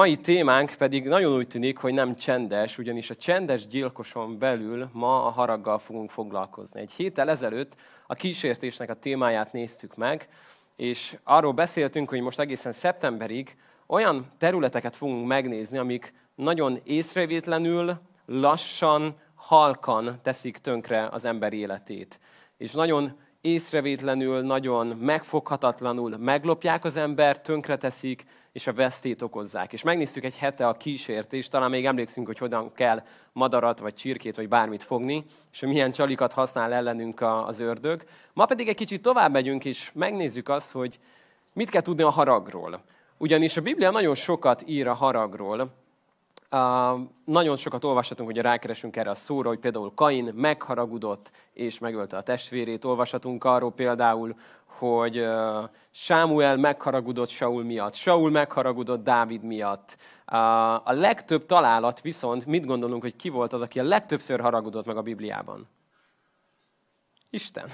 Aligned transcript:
mai 0.00 0.16
témánk 0.16 0.74
pedig 0.78 1.04
nagyon 1.04 1.36
úgy 1.36 1.46
tűnik, 1.46 1.78
hogy 1.78 1.92
nem 1.92 2.16
csendes, 2.16 2.78
ugyanis 2.78 3.10
a 3.10 3.14
csendes 3.14 3.66
gyilkoson 3.66 4.38
belül 4.38 4.88
ma 4.92 5.24
a 5.26 5.30
haraggal 5.30 5.78
fogunk 5.78 6.10
foglalkozni. 6.10 6.80
Egy 6.80 6.92
héttel 6.92 7.30
ezelőtt 7.30 7.76
a 8.06 8.14
kísértésnek 8.14 8.90
a 8.90 8.94
témáját 8.94 9.52
néztük 9.52 9.96
meg, 9.96 10.28
és 10.76 11.16
arról 11.24 11.52
beszéltünk, 11.52 12.08
hogy 12.08 12.20
most 12.20 12.38
egészen 12.38 12.72
szeptemberig 12.72 13.56
olyan 13.86 14.26
területeket 14.38 14.96
fogunk 14.96 15.26
megnézni, 15.26 15.78
amik 15.78 16.12
nagyon 16.34 16.80
észrevétlenül, 16.84 17.98
lassan, 18.26 19.14
halkan 19.34 20.18
teszik 20.22 20.56
tönkre 20.56 21.08
az 21.10 21.24
ember 21.24 21.52
életét. 21.52 22.20
És 22.56 22.72
nagyon 22.72 23.18
észrevétlenül, 23.40 24.40
nagyon 24.40 24.86
megfoghatatlanul 24.86 26.16
meglopják 26.16 26.84
az 26.84 26.96
embert, 26.96 27.42
tönkreteszik, 27.42 28.24
és 28.52 28.66
a 28.66 28.72
vesztét 28.72 29.22
okozzák. 29.22 29.72
És 29.72 29.82
megnéztük 29.82 30.24
egy 30.24 30.38
hete 30.38 30.68
a 30.68 30.76
kísértést, 30.76 31.50
talán 31.50 31.70
még 31.70 31.86
emlékszünk, 31.86 32.26
hogy 32.26 32.38
hogyan 32.38 32.72
kell 32.72 33.02
madarat, 33.32 33.78
vagy 33.78 33.94
csirkét, 33.94 34.36
vagy 34.36 34.48
bármit 34.48 34.82
fogni, 34.82 35.24
és 35.52 35.60
milyen 35.60 35.90
csalikat 35.90 36.32
használ 36.32 36.72
ellenünk 36.72 37.20
az 37.20 37.60
ördög. 37.60 38.04
Ma 38.32 38.46
pedig 38.46 38.68
egy 38.68 38.76
kicsit 38.76 39.02
tovább 39.02 39.32
megyünk, 39.32 39.64
és 39.64 39.90
megnézzük 39.94 40.48
azt, 40.48 40.72
hogy 40.72 40.98
mit 41.52 41.70
kell 41.70 41.82
tudni 41.82 42.02
a 42.02 42.10
haragról. 42.10 42.82
Ugyanis 43.18 43.56
a 43.56 43.60
Biblia 43.60 43.90
nagyon 43.90 44.14
sokat 44.14 44.62
ír 44.66 44.88
a 44.88 44.94
haragról, 44.94 45.74
Uh, 46.52 47.00
nagyon 47.24 47.56
sokat 47.56 47.84
olvashatunk, 47.84 48.28
hogy 48.30 48.40
rákeresünk 48.40 48.96
erre 48.96 49.10
a 49.10 49.14
szóra, 49.14 49.48
hogy 49.48 49.58
például 49.58 49.94
Kain 49.94 50.32
megharagudott 50.34 51.30
és 51.52 51.78
megölte 51.78 52.16
a 52.16 52.22
testvérét. 52.22 52.84
Olvashatunk 52.84 53.44
arról 53.44 53.72
például, 53.72 54.36
hogy 54.66 55.18
uh, 55.18 55.68
Sámuel 55.90 56.56
megharagudott 56.56 57.28
Saul 57.28 57.64
miatt, 57.64 57.94
Saul 57.94 58.30
megharagudott 58.30 59.04
Dávid 59.04 59.42
miatt. 59.42 59.96
Uh, 60.32 60.88
a 60.88 60.92
legtöbb 60.92 61.46
találat 61.46 62.00
viszont 62.00 62.46
mit 62.46 62.66
gondolunk, 62.66 63.02
hogy 63.02 63.16
ki 63.16 63.28
volt 63.28 63.52
az, 63.52 63.60
aki 63.60 63.78
a 63.78 63.82
legtöbbször 63.82 64.40
haragudott 64.40 64.86
meg 64.86 64.96
a 64.96 65.02
Bibliában? 65.02 65.68
Isten. 67.30 67.68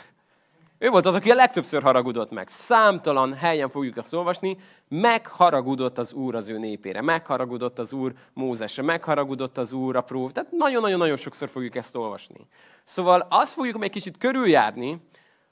Ő 0.79 0.89
volt 0.89 1.07
az, 1.07 1.15
aki 1.15 1.31
a 1.31 1.35
legtöbbször 1.35 1.83
haragudott 1.83 2.31
meg. 2.31 2.49
Számtalan 2.49 3.35
helyen 3.35 3.69
fogjuk 3.69 3.97
azt 3.97 4.13
olvasni, 4.13 4.57
megharagudott 4.89 5.99
az 5.99 6.13
Úr 6.13 6.35
az 6.35 6.49
ő 6.49 6.59
népére, 6.59 7.01
megharagudott 7.01 7.79
az 7.79 7.93
Úr 7.93 8.13
Mózesre, 8.33 8.83
megharagudott 8.83 9.59
az 9.59 9.73
Úr 9.73 9.97
a 9.97 10.01
pró. 10.01 10.31
Tehát 10.31 10.51
nagyon-nagyon-nagyon 10.51 11.17
sokszor 11.17 11.49
fogjuk 11.49 11.77
ezt 11.77 11.97
olvasni. 11.97 12.47
Szóval 12.85 13.27
azt 13.31 13.53
fogjuk 13.53 13.85
egy 13.85 13.91
kicsit 13.91 14.19
körüljárni, 14.19 15.01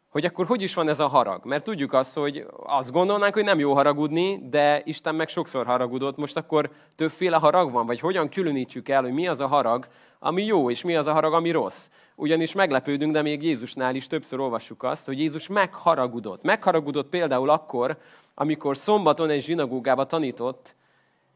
hogy 0.08 0.24
akkor 0.24 0.46
hogy 0.46 0.62
is 0.62 0.74
van 0.74 0.88
ez 0.88 1.00
a 1.00 1.06
harag. 1.06 1.44
Mert 1.44 1.64
tudjuk 1.64 1.92
azt, 1.92 2.14
hogy 2.14 2.46
azt 2.66 2.92
gondolnánk, 2.92 3.34
hogy 3.34 3.44
nem 3.44 3.58
jó 3.58 3.74
haragudni, 3.74 4.48
de 4.48 4.82
Isten 4.84 5.14
meg 5.14 5.28
sokszor 5.28 5.66
haragudott. 5.66 6.16
Most 6.16 6.36
akkor 6.36 6.70
többféle 6.94 7.36
harag 7.36 7.72
van? 7.72 7.86
Vagy 7.86 8.00
hogyan 8.00 8.28
különítsük 8.28 8.88
el, 8.88 9.02
hogy 9.02 9.12
mi 9.12 9.26
az 9.26 9.40
a 9.40 9.46
harag, 9.46 9.86
ami 10.24 10.44
jó, 10.44 10.70
és 10.70 10.82
mi 10.82 10.96
az 10.96 11.06
a 11.06 11.12
harag, 11.12 11.32
ami 11.32 11.50
rossz? 11.50 11.88
Ugyanis 12.14 12.52
meglepődünk, 12.52 13.12
de 13.12 13.22
még 13.22 13.42
Jézusnál 13.42 13.94
is 13.94 14.06
többször 14.06 14.40
olvassuk 14.40 14.82
azt, 14.82 15.06
hogy 15.06 15.18
Jézus 15.18 15.46
megharagudott. 15.46 16.42
Megharagudott 16.42 17.08
például 17.08 17.50
akkor, 17.50 17.98
amikor 18.34 18.76
szombaton 18.76 19.30
egy 19.30 19.42
zsinagógába 19.42 20.04
tanított, 20.04 20.76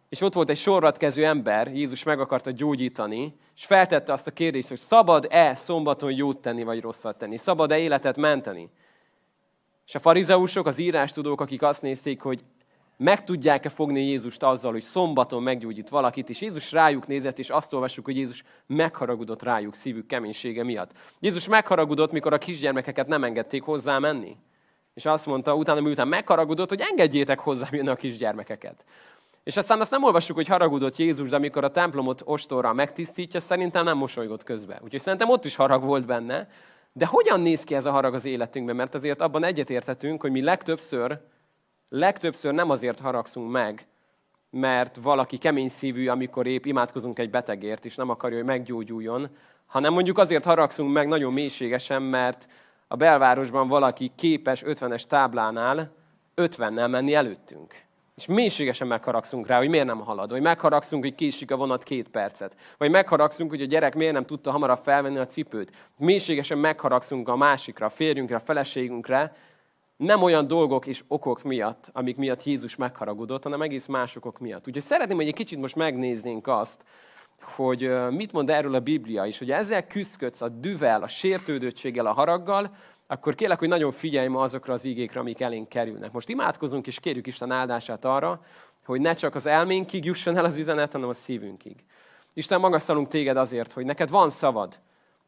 és 0.09 0.21
ott 0.21 0.33
volt 0.33 0.51
egy 0.51 0.59
sorratkező 0.59 1.25
ember, 1.25 1.75
Jézus 1.75 2.03
meg 2.03 2.21
akarta 2.21 2.51
gyógyítani, 2.51 3.37
és 3.55 3.65
feltette 3.65 4.13
azt 4.13 4.27
a 4.27 4.31
kérdést, 4.31 4.69
hogy 4.69 4.79
szabad-e 4.79 5.55
szombaton 5.55 6.13
jót 6.13 6.39
tenni, 6.39 6.63
vagy 6.63 6.81
rosszat 6.81 7.19
tenni? 7.19 7.37
Szabad-e 7.37 7.79
életet 7.79 8.17
menteni? 8.17 8.71
És 9.87 9.95
a 9.95 9.99
farizeusok, 9.99 10.67
az 10.67 10.79
írástudók, 10.79 11.41
akik 11.41 11.63
azt 11.63 11.83
nézték, 11.83 12.21
hogy 12.21 12.45
meg 12.99 13.25
tudják-e 13.25 13.69
fogni 13.69 14.01
Jézust 14.01 14.43
azzal, 14.43 14.73
hogy 14.73 14.83
szombaton 14.83 15.43
meggyógyít 15.43 15.89
valakit, 15.89 16.29
és 16.29 16.41
Jézus 16.41 16.73
rájuk 16.73 17.07
nézett, 17.07 17.39
és 17.39 17.51
azt 17.51 17.73
olvassuk, 17.73 18.05
hogy 18.05 18.17
Jézus 18.17 18.43
megharagudott 18.67 19.43
rájuk 19.43 19.75
szívük 19.75 20.07
keménysége 20.07 20.65
miatt. 20.65 20.93
Jézus 21.21 21.49
megharagudott, 21.49 22.13
mikor 22.13 22.33
a 22.33 22.39
kisgyermekeket 22.39 23.07
nem 23.07 23.25
engedték 23.25 23.63
hozzá 23.63 23.99
menni. 23.99 24.37
És 24.95 25.07
azt 25.07 25.27
mondta, 25.27 25.55
utána 25.55 25.81
miután 25.81 26.09
megharagudott, 26.09 26.69
hogy 26.69 26.81
engedjétek 26.81 27.39
hozzá 27.39 27.69
jönni 27.71 27.89
a 27.89 27.97
kisgyermekeket. 27.97 28.85
És 29.43 29.57
aztán 29.57 29.81
azt 29.81 29.91
nem 29.91 30.05
olvassuk, 30.05 30.37
hogy 30.37 30.49
haragudott 30.49 30.97
Jézus, 30.97 31.29
de 31.29 31.37
amikor 31.37 31.65
a 31.65 31.71
templomot 31.71 32.23
ostorral 32.25 32.73
megtisztítja, 32.73 33.41
szerintem 33.41 33.85
nem 33.85 33.97
mosolygott 33.97 34.45
közbe. 34.45 34.81
Úgyhogy 34.85 35.01
szerintem 35.01 35.31
ott 35.31 35.45
is 35.45 35.57
harag 35.57 35.83
volt 35.83 36.07
benne. 36.07 36.49
De 36.93 37.07
hogyan 37.07 37.41
néz 37.41 37.65
ki 37.65 37.75
ez 37.75 37.87
a 37.87 37.91
harag 37.91 38.15
az 38.15 38.25
életünkben? 38.25 38.77
Mert 38.77 38.95
azért 38.95 39.21
abban 39.21 39.45
egyetérthetünk, 39.45 40.21
hogy 40.21 40.31
mi 40.31 40.43
legtöbbször, 40.43 41.21
legtöbbször 41.89 42.55
nem 42.55 42.71
azért 42.71 43.01
haragszunk 43.01 43.51
meg, 43.51 43.87
mert 44.51 44.97
valaki 45.03 45.37
kemény 45.37 45.69
szívű, 45.69 46.09
amikor 46.09 46.47
épp 46.47 46.65
imádkozunk 46.65 47.19
egy 47.19 47.31
betegért, 47.31 47.85
és 47.85 47.95
nem 47.95 48.09
akarja, 48.09 48.37
hogy 48.37 48.47
meggyógyuljon, 48.47 49.29
hanem 49.67 49.93
mondjuk 49.93 50.19
azért 50.19 50.45
haragszunk 50.45 50.93
meg 50.93 51.09
nagyon 51.09 51.33
mélységesen, 51.33 52.03
mert 52.03 52.49
a 52.89 52.97
belvárosban 52.97 53.69
valaki 53.69 54.13
képes 54.15 54.63
50-es 54.67 55.03
táblánál 55.03 55.93
50-nel 56.37 56.91
menni 56.91 57.15
előttünk. 57.15 57.87
És 58.17 58.27
mélységesen 58.27 58.87
megharagszunk 58.87 59.47
rá, 59.47 59.59
hogy 59.59 59.69
miért 59.69 59.87
nem 59.87 60.01
halad. 60.01 60.31
Vagy 60.31 60.41
megharagszunk, 60.41 61.03
hogy 61.03 61.15
késik 61.15 61.51
a 61.51 61.57
vonat 61.57 61.83
két 61.83 62.09
percet. 62.09 62.57
Vagy 62.79 62.91
megharagszunk, 62.91 63.51
hogy 63.51 63.61
a 63.61 63.65
gyerek 63.65 63.95
miért 63.95 64.13
nem 64.13 64.23
tudta 64.23 64.51
hamarabb 64.51 64.79
felvenni 64.79 65.19
a 65.19 65.27
cipőt. 65.27 65.91
Mélységesen 65.97 66.59
megharagszunk 66.59 67.29
a 67.29 67.37
másikra, 67.37 67.87
a 67.87 67.89
férjünkre, 67.89 68.37
a 68.37 68.41
feleségünkre. 68.41 69.37
Nem 69.99 70.23
olyan 70.23 70.47
dolgok 70.47 70.87
és 70.87 71.05
okok 71.09 71.43
miatt, 71.43 71.91
amik 71.93 72.17
miatt 72.17 72.45
Jézus 72.45 72.77
megharagudott, 72.77 73.43
hanem 73.43 73.63
egész 73.63 73.87
más 73.87 74.17
okok 74.17 74.39
miatt. 74.39 74.67
Úgyhogy 74.67 74.83
szeretném, 74.83 75.17
hogy 75.17 75.27
egy 75.27 75.35
kicsit 75.35 75.59
most 75.59 75.77
megnéznénk 75.77 76.47
azt, 76.47 76.85
hogy 77.41 77.91
mit 78.11 78.33
mond 78.33 78.51
erről 78.51 78.75
a 78.75 78.81
Biblia 78.81 79.25
is, 79.25 79.39
hogy 79.39 79.51
ezzel 79.51 79.87
küzdködsz 79.87 80.41
a 80.41 80.49
düvel, 80.49 81.03
a 81.03 81.09
sértődöttséggel, 81.09 82.07
a 82.07 82.13
haraggal, 82.13 82.71
akkor 83.07 83.35
kérlek, 83.35 83.59
hogy 83.59 83.69
nagyon 83.69 83.93
figyelj 83.93 84.29
ma 84.29 84.43
azokra 84.43 84.73
az 84.73 84.85
igékre, 84.85 85.21
amik 85.21 85.41
elénk 85.41 85.69
kerülnek. 85.69 86.13
Most 86.13 86.29
imádkozunk 86.29 86.87
és 86.87 87.01
kérjük 87.01 87.27
Isten 87.27 87.51
áldását 87.51 88.05
arra, 88.05 88.41
hogy 88.85 89.01
ne 89.01 89.15
csak 89.15 89.35
az 89.35 89.47
elménkig 89.47 90.05
jusson 90.05 90.37
el 90.37 90.45
az 90.45 90.57
üzenet, 90.57 90.93
hanem 90.93 91.09
a 91.09 91.13
szívünkig. 91.13 91.85
Isten, 92.35 92.61
magasztalunk 92.61 93.09
téged 93.09 93.37
azért, 93.37 93.73
hogy 93.73 93.85
neked 93.85 94.11
van 94.11 94.31
szavad. 94.31 94.81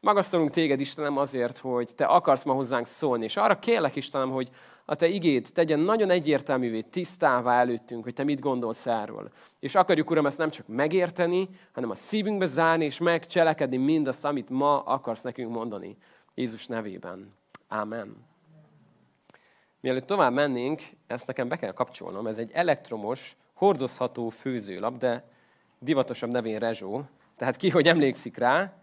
Magasztalunk 0.03 0.49
téged, 0.49 0.79
Istenem, 0.79 1.17
azért, 1.17 1.57
hogy 1.57 1.95
te 1.95 2.05
akarsz 2.05 2.43
ma 2.43 2.53
hozzánk 2.53 2.85
szólni. 2.85 3.23
És 3.23 3.37
arra 3.37 3.59
kérlek, 3.59 3.95
Istenem, 3.95 4.31
hogy 4.31 4.49
a 4.85 4.95
te 4.95 5.07
igéd 5.07 5.49
tegyen 5.53 5.79
nagyon 5.79 6.09
egyértelművé, 6.09 6.81
tisztává 6.81 7.59
előttünk, 7.59 8.03
hogy 8.03 8.13
te 8.13 8.23
mit 8.23 8.39
gondolsz 8.39 8.85
erről. 8.85 9.31
És 9.59 9.75
akarjuk, 9.75 10.09
Uram, 10.09 10.25
ezt 10.25 10.37
nem 10.37 10.49
csak 10.49 10.67
megérteni, 10.67 11.49
hanem 11.71 11.89
a 11.89 11.95
szívünkbe 11.95 12.45
zárni 12.45 12.85
és 12.85 12.97
megcselekedni 12.97 13.77
mindazt, 13.77 14.25
amit 14.25 14.49
ma 14.49 14.79
akarsz 14.79 15.21
nekünk 15.21 15.51
mondani. 15.51 15.97
Jézus 16.35 16.67
nevében. 16.67 17.33
Amen. 17.67 18.15
Mielőtt 19.81 20.05
tovább 20.05 20.33
mennénk, 20.33 20.81
ezt 21.07 21.27
nekem 21.27 21.47
be 21.47 21.55
kell 21.57 21.73
kapcsolnom. 21.73 22.27
Ez 22.27 22.37
egy 22.37 22.51
elektromos, 22.53 23.35
hordozható 23.53 24.29
főzőlap, 24.29 24.97
de 24.97 25.29
divatosabb 25.79 26.29
nevén 26.29 26.59
Rezsó. 26.59 27.01
Tehát 27.37 27.55
ki, 27.55 27.69
hogy 27.69 27.87
emlékszik 27.87 28.37
rá. 28.37 28.73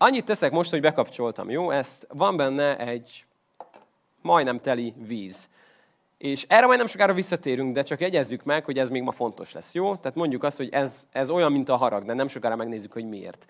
Annyit 0.00 0.24
teszek 0.24 0.52
most, 0.52 0.70
hogy 0.70 0.80
bekapcsoltam, 0.80 1.50
jó? 1.50 1.70
Ezt 1.70 2.06
van 2.12 2.36
benne 2.36 2.78
egy 2.78 3.24
majdnem 4.22 4.60
teli 4.60 4.94
víz. 5.06 5.48
És 6.18 6.44
erre 6.48 6.66
majd 6.66 6.78
nem 6.78 6.86
sokára 6.86 7.12
visszatérünk, 7.12 7.74
de 7.74 7.82
csak 7.82 8.00
jegyezzük 8.00 8.44
meg, 8.44 8.64
hogy 8.64 8.78
ez 8.78 8.88
még 8.88 9.02
ma 9.02 9.10
fontos 9.10 9.52
lesz, 9.52 9.74
jó? 9.74 9.96
Tehát 9.96 10.16
mondjuk 10.16 10.42
azt, 10.42 10.56
hogy 10.56 10.68
ez, 10.72 11.06
ez 11.12 11.30
olyan, 11.30 11.52
mint 11.52 11.68
a 11.68 11.76
harag, 11.76 12.04
de 12.04 12.12
nem 12.12 12.28
sokára 12.28 12.56
megnézzük, 12.56 12.92
hogy 12.92 13.08
miért. 13.08 13.46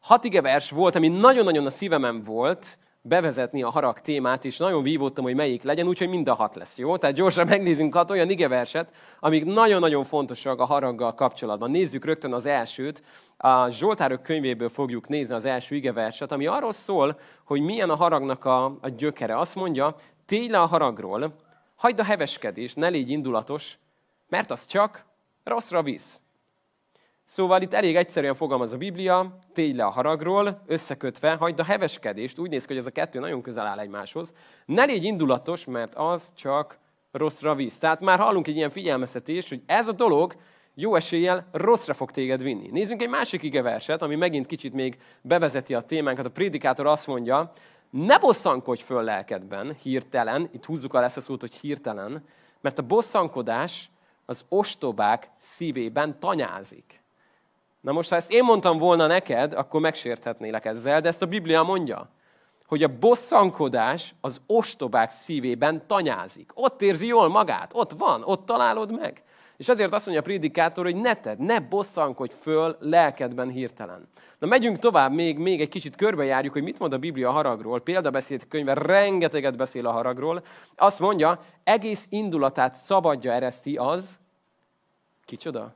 Hat 0.00 0.40
vers 0.40 0.70
volt, 0.70 0.94
ami 0.94 1.08
nagyon-nagyon 1.08 1.66
a 1.66 1.70
szívemen 1.70 2.22
volt, 2.22 2.78
bevezetni 3.08 3.62
a 3.62 3.70
harag 3.70 4.00
témát, 4.00 4.44
és 4.44 4.56
nagyon 4.56 4.82
vívódtam, 4.82 5.24
hogy 5.24 5.34
melyik 5.34 5.62
legyen, 5.62 5.86
úgyhogy 5.86 6.08
mind 6.08 6.28
a 6.28 6.34
hat 6.34 6.54
lesz, 6.54 6.78
jó? 6.78 6.96
Tehát 6.96 7.16
gyorsan 7.16 7.46
megnézzünk 7.46 7.94
hat 7.94 8.10
olyan 8.10 8.30
igeverset, 8.30 8.94
amik 9.20 9.44
nagyon-nagyon 9.44 10.04
fontosak 10.04 10.60
a 10.60 10.64
haraggal 10.64 11.14
kapcsolatban. 11.14 11.70
Nézzük 11.70 12.04
rögtön 12.04 12.32
az 12.32 12.46
elsőt. 12.46 13.02
A 13.36 13.68
Zsoltárok 13.68 14.22
könyvéből 14.22 14.68
fogjuk 14.68 15.08
nézni 15.08 15.34
az 15.34 15.44
első 15.44 15.74
igeverset, 15.74 16.32
ami 16.32 16.46
arról 16.46 16.72
szól, 16.72 17.18
hogy 17.44 17.60
milyen 17.60 17.90
a 17.90 17.94
haragnak 17.94 18.44
a, 18.44 18.64
a 18.64 18.88
gyökere. 18.96 19.38
Azt 19.38 19.54
mondja, 19.54 19.94
tégy 20.26 20.50
le 20.50 20.60
a 20.60 20.66
haragról, 20.66 21.34
hagyd 21.76 22.00
a 22.00 22.04
heveskedést, 22.04 22.76
ne 22.76 22.88
légy 22.88 23.10
indulatos, 23.10 23.78
mert 24.28 24.50
az 24.50 24.66
csak 24.66 25.04
rosszra 25.44 25.82
visz. 25.82 26.22
Szóval 27.28 27.62
itt 27.62 27.74
elég 27.74 27.96
egyszerűen 27.96 28.34
fogalmaz 28.34 28.72
a 28.72 28.76
Biblia, 28.76 29.38
tégy 29.52 29.74
le 29.74 29.84
a 29.84 29.90
haragról, 29.90 30.62
összekötve, 30.66 31.34
hagyd 31.34 31.60
a 31.60 31.64
heveskedést, 31.64 32.38
úgy 32.38 32.50
néz 32.50 32.64
ki, 32.64 32.68
hogy 32.68 32.76
ez 32.76 32.86
a 32.86 32.90
kettő 32.90 33.18
nagyon 33.18 33.42
közel 33.42 33.66
áll 33.66 33.78
egymáshoz. 33.78 34.32
Ne 34.66 34.84
légy 34.84 35.04
indulatos, 35.04 35.64
mert 35.64 35.94
az 35.94 36.32
csak 36.34 36.78
rosszra 37.12 37.54
visz. 37.54 37.78
Tehát 37.78 38.00
már 38.00 38.18
hallunk 38.18 38.46
egy 38.46 38.56
ilyen 38.56 38.70
figyelmeztetést, 38.70 39.48
hogy 39.48 39.62
ez 39.66 39.88
a 39.88 39.92
dolog 39.92 40.34
jó 40.74 40.94
eséllyel 40.94 41.48
rosszra 41.52 41.94
fog 41.94 42.10
téged 42.10 42.42
vinni. 42.42 42.70
Nézzünk 42.70 43.02
egy 43.02 43.08
másik 43.08 43.42
igeverset, 43.42 44.02
ami 44.02 44.16
megint 44.16 44.46
kicsit 44.46 44.72
még 44.72 44.98
bevezeti 45.22 45.74
a 45.74 45.80
témánkat. 45.80 46.26
A 46.26 46.30
prédikátor 46.30 46.86
azt 46.86 47.06
mondja, 47.06 47.52
ne 47.90 48.18
bosszankodj 48.18 48.82
föl 48.82 49.02
lelkedben, 49.02 49.74
hirtelen, 49.82 50.48
itt 50.52 50.64
húzzuk 50.64 50.94
a 50.94 51.00
lesz 51.00 51.16
a 51.16 51.20
szót, 51.20 51.40
hogy 51.40 51.54
hirtelen, 51.54 52.24
mert 52.60 52.78
a 52.78 52.82
bosszankodás 52.82 53.90
az 54.24 54.44
ostobák 54.48 55.30
szívében 55.36 56.20
tanyázik. 56.20 56.97
Na 57.80 57.92
most, 57.92 58.10
ha 58.10 58.16
ezt 58.16 58.32
én 58.32 58.44
mondtam 58.44 58.78
volna 58.78 59.06
neked, 59.06 59.52
akkor 59.52 59.80
megsérthetnélek 59.80 60.64
ezzel, 60.64 61.00
de 61.00 61.08
ezt 61.08 61.22
a 61.22 61.26
Biblia 61.26 61.62
mondja, 61.62 62.10
hogy 62.66 62.82
a 62.82 62.98
bosszankodás 62.98 64.14
az 64.20 64.40
ostobák 64.46 65.10
szívében 65.10 65.86
tanyázik. 65.86 66.50
Ott 66.54 66.82
érzi 66.82 67.06
jól 67.06 67.28
magát, 67.28 67.70
ott 67.74 67.92
van, 67.92 68.22
ott 68.24 68.46
találod 68.46 68.98
meg. 68.98 69.22
És 69.56 69.68
ezért 69.68 69.92
azt 69.92 70.04
mondja 70.06 70.22
a 70.22 70.26
prédikátor, 70.26 70.84
hogy 70.84 70.96
ne 70.96 71.14
tedd, 71.14 71.42
ne 71.42 71.60
bosszankodj 71.60 72.34
föl 72.40 72.76
lelkedben 72.80 73.48
hirtelen. 73.48 74.08
Na 74.38 74.46
megyünk 74.46 74.78
tovább, 74.78 75.12
még, 75.12 75.38
még 75.38 75.60
egy 75.60 75.68
kicsit 75.68 75.96
körbejárjuk, 75.96 76.52
hogy 76.52 76.62
mit 76.62 76.78
mond 76.78 76.92
a 76.92 76.98
Biblia 76.98 77.28
a 77.28 77.32
haragról. 77.32 77.80
Példabeszéd 77.80 78.48
könyve 78.48 78.74
rengeteget 78.74 79.56
beszél 79.56 79.86
a 79.86 79.92
haragról. 79.92 80.42
Azt 80.76 81.00
mondja, 81.00 81.40
egész 81.64 82.06
indulatát 82.10 82.74
szabadja 82.74 83.32
ereszti 83.32 83.76
az, 83.76 84.18
kicsoda? 85.24 85.72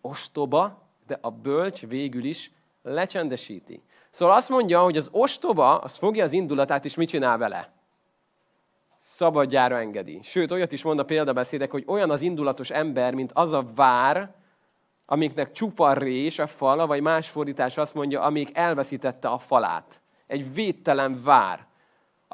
Ostoba, 0.00 0.83
de 1.06 1.18
a 1.20 1.30
bölcs 1.30 1.86
végül 1.86 2.24
is 2.24 2.50
lecsendesíti. 2.82 3.82
Szóval 4.10 4.34
azt 4.34 4.48
mondja, 4.48 4.82
hogy 4.82 4.96
az 4.96 5.08
ostoba, 5.12 5.78
az 5.78 5.96
fogja 5.96 6.24
az 6.24 6.32
indulatát, 6.32 6.84
és 6.84 6.94
mit 6.94 7.08
csinál 7.08 7.38
vele? 7.38 7.72
szabadjára 9.06 9.78
engedi. 9.78 10.20
Sőt, 10.22 10.50
olyat 10.50 10.72
is 10.72 10.82
mond 10.82 10.98
a 10.98 11.04
példabeszédek, 11.04 11.70
hogy 11.70 11.84
olyan 11.86 12.10
az 12.10 12.20
indulatos 12.20 12.70
ember, 12.70 13.14
mint 13.14 13.32
az 13.32 13.52
a 13.52 13.64
vár, 13.74 14.34
amiknek 15.06 15.52
csupa 15.52 15.92
rés 15.92 16.38
a 16.38 16.46
fala, 16.46 16.86
vagy 16.86 17.00
más 17.00 17.28
fordítás 17.28 17.76
azt 17.76 17.94
mondja, 17.94 18.22
amik 18.22 18.56
elveszítette 18.56 19.28
a 19.28 19.38
falát. 19.38 20.00
Egy 20.26 20.54
védtelen 20.54 21.22
vár, 21.24 21.66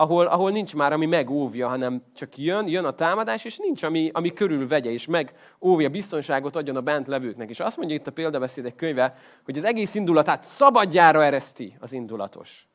ahol, 0.01 0.27
ahol 0.27 0.51
nincs 0.51 0.75
már, 0.75 0.93
ami 0.93 1.07
megóvja, 1.07 1.69
hanem 1.69 2.03
csak 2.15 2.37
jön, 2.37 2.69
jön 2.69 2.85
a 2.85 2.91
támadás, 2.91 3.45
és 3.45 3.59
nincs, 3.59 3.83
ami, 3.83 4.11
ami 4.13 4.33
körül 4.33 4.69
vegye, 4.69 4.91
és 4.91 5.07
megóvja, 5.07 5.89
biztonságot 5.89 6.57
adjon 6.57 6.77
a 6.77 6.81
bent 6.81 7.07
levőknek. 7.07 7.51
És 7.51 7.61
azt 7.61 7.77
mondja 7.77 7.97
itt 7.97 8.07
a 8.07 8.13
példabeszédek 8.13 8.75
könyve, 8.75 9.15
hogy 9.45 9.57
az 9.57 9.65
egész 9.65 9.95
indulatát 9.95 10.45
szabadjára 10.45 11.25
ereszti 11.25 11.77
az 11.81 11.93
indulatos. 11.93 12.69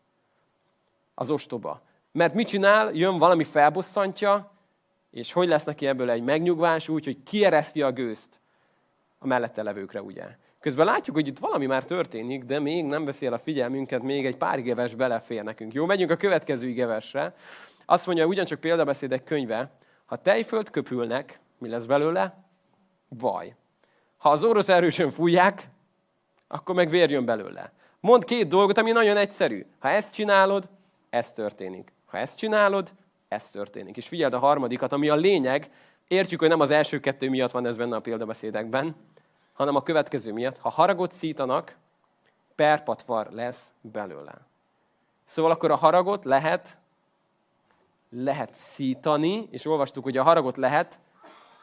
Az 1.16 1.30
ostoba. 1.30 1.82
Mert 2.12 2.34
mit 2.34 2.48
csinál? 2.48 2.94
Jön 2.94 3.18
valami 3.18 3.44
felbosszantja, 3.44 4.52
és 5.12 5.34
hogy 5.34 5.48
lesz 5.48 5.64
neki 5.64 5.88
ebből 5.88 6.10
egy 6.10 6.24
megnyugvás, 6.24 6.90
úgy, 6.90 7.06
hogy 7.06 7.24
kiereszti 7.24 7.82
a 7.82 7.92
gőzt 7.92 8.40
a 9.20 9.28
mellette 9.28 9.64
levőkre, 9.64 10.02
ugye? 10.02 10.38
Közben 10.66 10.86
látjuk, 10.86 11.16
hogy 11.16 11.28
itt 11.28 11.40
valami 11.40 11.66
már 11.66 11.84
történik, 11.84 12.44
de 12.44 12.60
még 12.60 12.86
nem 12.86 13.06
beszél 13.06 13.34
a 13.34 13.38
figyelmünket, 13.38 14.02
még 14.02 14.26
egy 14.26 14.38
pár 14.38 14.60
igeves 14.60 14.96
belefér 14.96 15.44
nekünk. 15.44 15.74
Jó, 15.74 15.86
megyünk 15.86 16.12
a 16.12 16.16
következő 16.16 16.68
igevesre. 16.68 17.36
Azt 17.86 18.06
mondja, 18.06 18.26
ugyancsak 18.26 18.60
példabeszédek 18.60 19.24
könyve, 19.24 19.72
ha 20.06 20.16
tejföld 20.16 20.70
köpülnek, 20.70 21.40
mi 21.58 21.70
lesz 21.70 21.86
belőle? 21.86 22.44
Vaj. 23.08 23.56
Ha 24.18 24.30
az 24.30 24.44
orosz 24.44 24.70
erősen 24.70 25.12
fújják, 25.12 25.70
akkor 26.48 26.76
meg 26.76 26.90
vér 26.90 27.12
jön 27.12 27.26
belőle. 27.26 27.72
Mond 28.00 28.24
két 28.24 28.48
dolgot, 28.48 28.78
ami 28.78 28.92
nagyon 28.92 29.18
egyszerű. 29.18 29.66
Ha 29.80 29.90
ezt 29.90 30.14
csinálod, 30.14 30.70
ez 31.10 31.34
történik. 31.34 31.94
Ha 32.06 32.18
ezt 32.18 32.38
csinálod, 32.38 32.92
ez 33.28 33.50
történik. 33.50 33.98
És 33.98 34.08
figyeld 34.08 34.34
a 34.34 34.40
harmadikat, 34.40 34.94
ami 34.94 35.10
a 35.10 35.16
lényeg, 35.16 35.70
értjük, 36.08 36.40
hogy 36.40 36.50
nem 36.50 36.60
az 36.60 36.70
első 36.70 37.00
kettő 37.00 37.30
miatt 37.30 37.52
van 37.52 37.66
ez 37.66 37.78
benne 37.78 37.96
a 37.96 38.00
példabeszédekben, 38.00 38.96
hanem 39.56 39.76
a 39.76 39.84
következő 39.84 40.34
miatt. 40.34 40.58
Ha 40.58 40.70
haragot 40.70 41.12
szítanak, 41.12 41.78
perpatvar 42.56 43.28
lesz 43.32 43.74
belőle. 43.82 44.34
Szóval 45.24 45.52
akkor 45.52 45.72
a 45.72 45.76
haragot 45.76 46.26
lehet, 46.26 46.78
lehet 48.10 48.54
szítani, 48.54 49.48
és 49.52 49.66
olvastuk, 49.66 50.04
hogy 50.04 50.18
a 50.18 50.24
haragot 50.24 50.58
lehet 50.58 51.00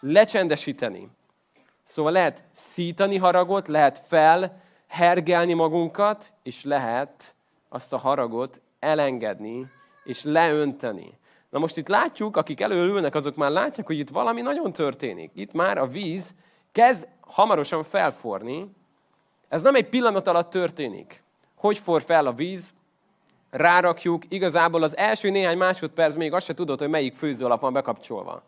lecsendesíteni. 0.00 1.08
Szóval 1.82 2.12
lehet 2.12 2.44
szítani 2.52 3.16
haragot, 3.16 3.68
lehet 3.68 3.98
felhergelni 3.98 5.52
magunkat, 5.52 6.32
és 6.42 6.64
lehet 6.64 7.34
azt 7.68 7.92
a 7.92 7.98
haragot 7.98 8.60
elengedni, 8.78 9.70
és 10.04 10.22
leönteni. 10.22 11.18
Na 11.50 11.58
most 11.58 11.76
itt 11.76 11.88
látjuk, 11.88 12.36
akik 12.36 12.60
előülnek, 12.60 13.14
azok 13.14 13.36
már 13.36 13.50
látják, 13.50 13.86
hogy 13.86 13.98
itt 13.98 14.08
valami 14.08 14.40
nagyon 14.40 14.72
történik. 14.72 15.30
Itt 15.34 15.52
már 15.52 15.78
a 15.78 15.86
víz 15.86 16.34
kezd 16.72 17.08
hamarosan 17.20 17.82
felforni. 17.82 18.70
Ez 19.48 19.62
nem 19.62 19.74
egy 19.74 19.88
pillanat 19.88 20.26
alatt 20.26 20.50
történik. 20.50 21.22
Hogy 21.54 21.78
for 21.78 22.02
fel 22.02 22.26
a 22.26 22.32
víz? 22.32 22.74
Rárakjuk, 23.50 24.22
igazából 24.28 24.82
az 24.82 24.96
első 24.96 25.30
néhány 25.30 25.56
másodperc 25.56 26.14
még 26.14 26.32
azt 26.32 26.46
se 26.46 26.54
tudod, 26.54 26.78
hogy 26.78 26.88
melyik 26.88 27.14
főzőalap 27.14 27.60
van 27.60 27.72
bekapcsolva. 27.72 28.42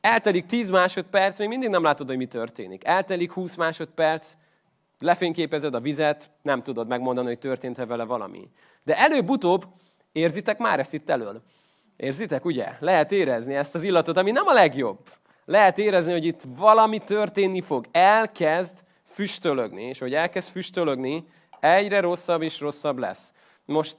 Eltelik 0.00 0.46
10 0.46 0.70
másodperc, 0.70 1.38
még 1.38 1.48
mindig 1.48 1.68
nem 1.68 1.82
látod, 1.82 2.06
hogy 2.06 2.16
mi 2.16 2.26
történik. 2.26 2.84
Eltelik 2.84 3.32
20 3.32 3.54
másodperc, 3.54 4.32
lefényképezed 4.98 5.74
a 5.74 5.80
vizet, 5.80 6.30
nem 6.42 6.62
tudod 6.62 6.88
megmondani, 6.88 7.26
hogy 7.26 7.38
történt-e 7.38 7.86
vele 7.86 8.04
valami. 8.04 8.50
De 8.82 8.98
előbb-utóbb 8.98 9.66
Érzitek 10.12 10.58
már 10.58 10.78
ezt 10.78 10.92
itt 10.92 11.10
elől? 11.10 11.42
Érzitek, 11.96 12.44
ugye? 12.44 12.76
Lehet 12.80 13.12
érezni 13.12 13.54
ezt 13.54 13.74
az 13.74 13.82
illatot, 13.82 14.16
ami 14.16 14.30
nem 14.30 14.46
a 14.46 14.52
legjobb. 14.52 14.98
Lehet 15.50 15.78
érezni, 15.78 16.12
hogy 16.12 16.24
itt 16.24 16.42
valami 16.56 16.98
történni 16.98 17.60
fog. 17.60 17.86
Elkezd 17.92 18.78
füstölögni, 19.04 19.82
és 19.82 19.98
hogy 19.98 20.14
elkezd 20.14 20.48
füstölögni, 20.48 21.24
egyre 21.60 22.00
rosszabb 22.00 22.42
és 22.42 22.60
rosszabb 22.60 22.98
lesz. 22.98 23.32
Most 23.64 23.96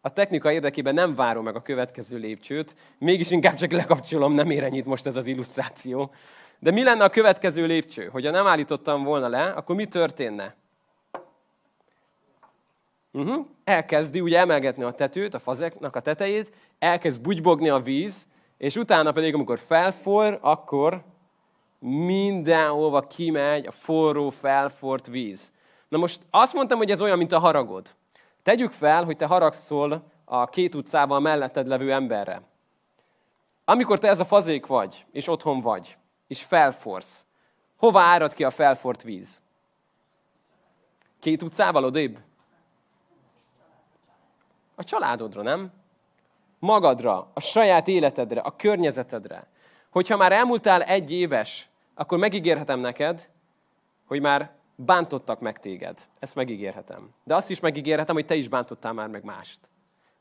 a 0.00 0.12
technika 0.12 0.52
érdekében 0.52 0.94
nem 0.94 1.14
várom 1.14 1.44
meg 1.44 1.56
a 1.56 1.62
következő 1.62 2.16
lépcsőt, 2.18 2.76
mégis 2.98 3.30
inkább 3.30 3.54
csak 3.54 3.72
lekapcsolom, 3.72 4.32
nem 4.32 4.50
ér 4.50 4.62
ennyit 4.62 4.84
most 4.84 5.06
ez 5.06 5.16
az 5.16 5.26
illusztráció. 5.26 6.10
De 6.58 6.70
mi 6.70 6.82
lenne 6.82 7.04
a 7.04 7.10
következő 7.10 7.66
lépcső? 7.66 8.06
Hogyha 8.06 8.30
nem 8.30 8.46
állítottam 8.46 9.02
volna 9.02 9.28
le, 9.28 9.44
akkor 9.44 9.76
mi 9.76 9.86
történne? 9.86 10.54
Uh-huh. 13.12 13.46
Elkezdi 13.64 14.20
ugye 14.20 14.38
emelgetni 14.38 14.82
a 14.82 14.92
tetőt, 14.92 15.34
a 15.34 15.38
fazeknak 15.38 15.96
a 15.96 16.00
tetejét, 16.00 16.52
elkezd 16.78 17.20
bugybogni 17.20 17.68
a 17.68 17.80
víz, 17.80 18.26
és 18.64 18.76
utána 18.76 19.12
pedig, 19.12 19.34
amikor 19.34 19.58
felfor, 19.58 20.38
akkor 20.42 21.04
mindenhova 21.78 23.00
kimegy 23.00 23.66
a 23.66 23.70
forró, 23.70 24.30
felfort 24.30 25.06
víz. 25.06 25.52
Na 25.88 25.98
most 25.98 26.20
azt 26.30 26.52
mondtam, 26.52 26.78
hogy 26.78 26.90
ez 26.90 27.00
olyan, 27.00 27.18
mint 27.18 27.32
a 27.32 27.38
haragod. 27.38 27.94
Tegyük 28.42 28.70
fel, 28.70 29.04
hogy 29.04 29.16
te 29.16 29.26
haragszol 29.26 30.10
a 30.24 30.46
két 30.46 30.74
utcával 30.74 31.20
melletted 31.20 31.66
levő 31.66 31.92
emberre. 31.92 32.42
Amikor 33.64 33.98
te 33.98 34.08
ez 34.08 34.20
a 34.20 34.24
fazék 34.24 34.66
vagy, 34.66 35.06
és 35.12 35.28
otthon 35.28 35.60
vagy, 35.60 35.96
és 36.26 36.42
felforsz, 36.42 37.26
hova 37.76 38.00
árad 38.00 38.32
ki 38.32 38.44
a 38.44 38.50
felfort 38.50 39.02
víz? 39.02 39.42
Két 41.20 41.42
utcával 41.42 41.84
odébb? 41.84 42.18
A 44.74 44.84
családodra, 44.84 45.42
nem? 45.42 45.72
Magadra, 46.64 47.30
a 47.34 47.40
saját 47.40 47.88
életedre, 47.88 48.40
a 48.40 48.56
környezetedre. 48.56 49.46
Hogyha 49.90 50.16
már 50.16 50.32
elmúltál 50.32 50.82
egy 50.82 51.12
éves, 51.12 51.68
akkor 51.94 52.18
megígérhetem 52.18 52.80
neked, 52.80 53.28
hogy 54.06 54.20
már 54.20 54.50
bántottak 54.74 55.40
meg 55.40 55.58
téged. 55.58 55.98
Ezt 56.18 56.34
megígérhetem. 56.34 57.10
De 57.24 57.34
azt 57.34 57.50
is 57.50 57.60
megígérhetem, 57.60 58.14
hogy 58.14 58.26
te 58.26 58.34
is 58.34 58.48
bántottál 58.48 58.92
már 58.92 59.08
meg 59.08 59.24
mást. 59.24 59.60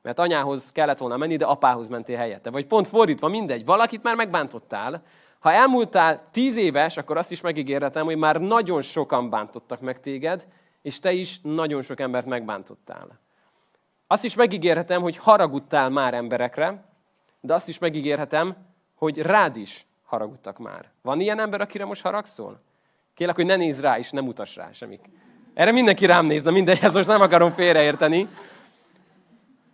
Mert 0.01 0.19
anyához 0.19 0.71
kellett 0.71 0.97
volna 0.97 1.17
menni, 1.17 1.35
de 1.35 1.45
apához 1.45 1.87
mentél 1.87 2.17
helyette. 2.17 2.49
Vagy 2.49 2.65
pont 2.65 2.87
fordítva, 2.87 3.27
mindegy. 3.27 3.65
Valakit 3.65 4.03
már 4.03 4.15
megbántottál. 4.15 5.03
Ha 5.39 5.51
elmúltál 5.51 6.27
tíz 6.31 6.57
éves, 6.57 6.97
akkor 6.97 7.17
azt 7.17 7.31
is 7.31 7.41
megígérhetem, 7.41 8.05
hogy 8.05 8.17
már 8.17 8.41
nagyon 8.41 8.81
sokan 8.81 9.29
bántottak 9.29 9.81
meg 9.81 9.99
téged, 9.99 10.47
és 10.81 10.99
te 10.99 11.11
is 11.11 11.39
nagyon 11.41 11.81
sok 11.81 11.99
embert 11.99 12.25
megbántottál. 12.25 13.22
Azt 14.13 14.23
is 14.23 14.35
megígérhetem, 14.35 15.01
hogy 15.01 15.17
haragudtál 15.17 15.89
már 15.89 16.13
emberekre, 16.13 16.83
de 17.41 17.53
azt 17.53 17.67
is 17.67 17.77
megígérhetem, 17.77 18.55
hogy 18.95 19.17
rád 19.17 19.55
is 19.55 19.85
haragudtak 20.05 20.57
már. 20.57 20.89
Van 21.01 21.19
ilyen 21.19 21.39
ember, 21.39 21.61
akire 21.61 21.85
most 21.85 22.01
haragszol? 22.01 22.59
Kérlek, 23.13 23.35
hogy 23.35 23.45
ne 23.45 23.55
nézz 23.55 23.79
rá, 23.81 23.97
és 23.97 24.09
nem 24.09 24.27
utas 24.27 24.55
rá 24.55 24.71
semmik. 24.71 25.09
Erre 25.53 25.71
mindenki 25.71 26.05
rám 26.05 26.25
néz, 26.25 26.43
na 26.43 26.51
mindegy, 26.51 26.79
ezt 26.81 26.93
most 26.93 27.07
nem 27.07 27.21
akarom 27.21 27.51
félreérteni. 27.51 28.27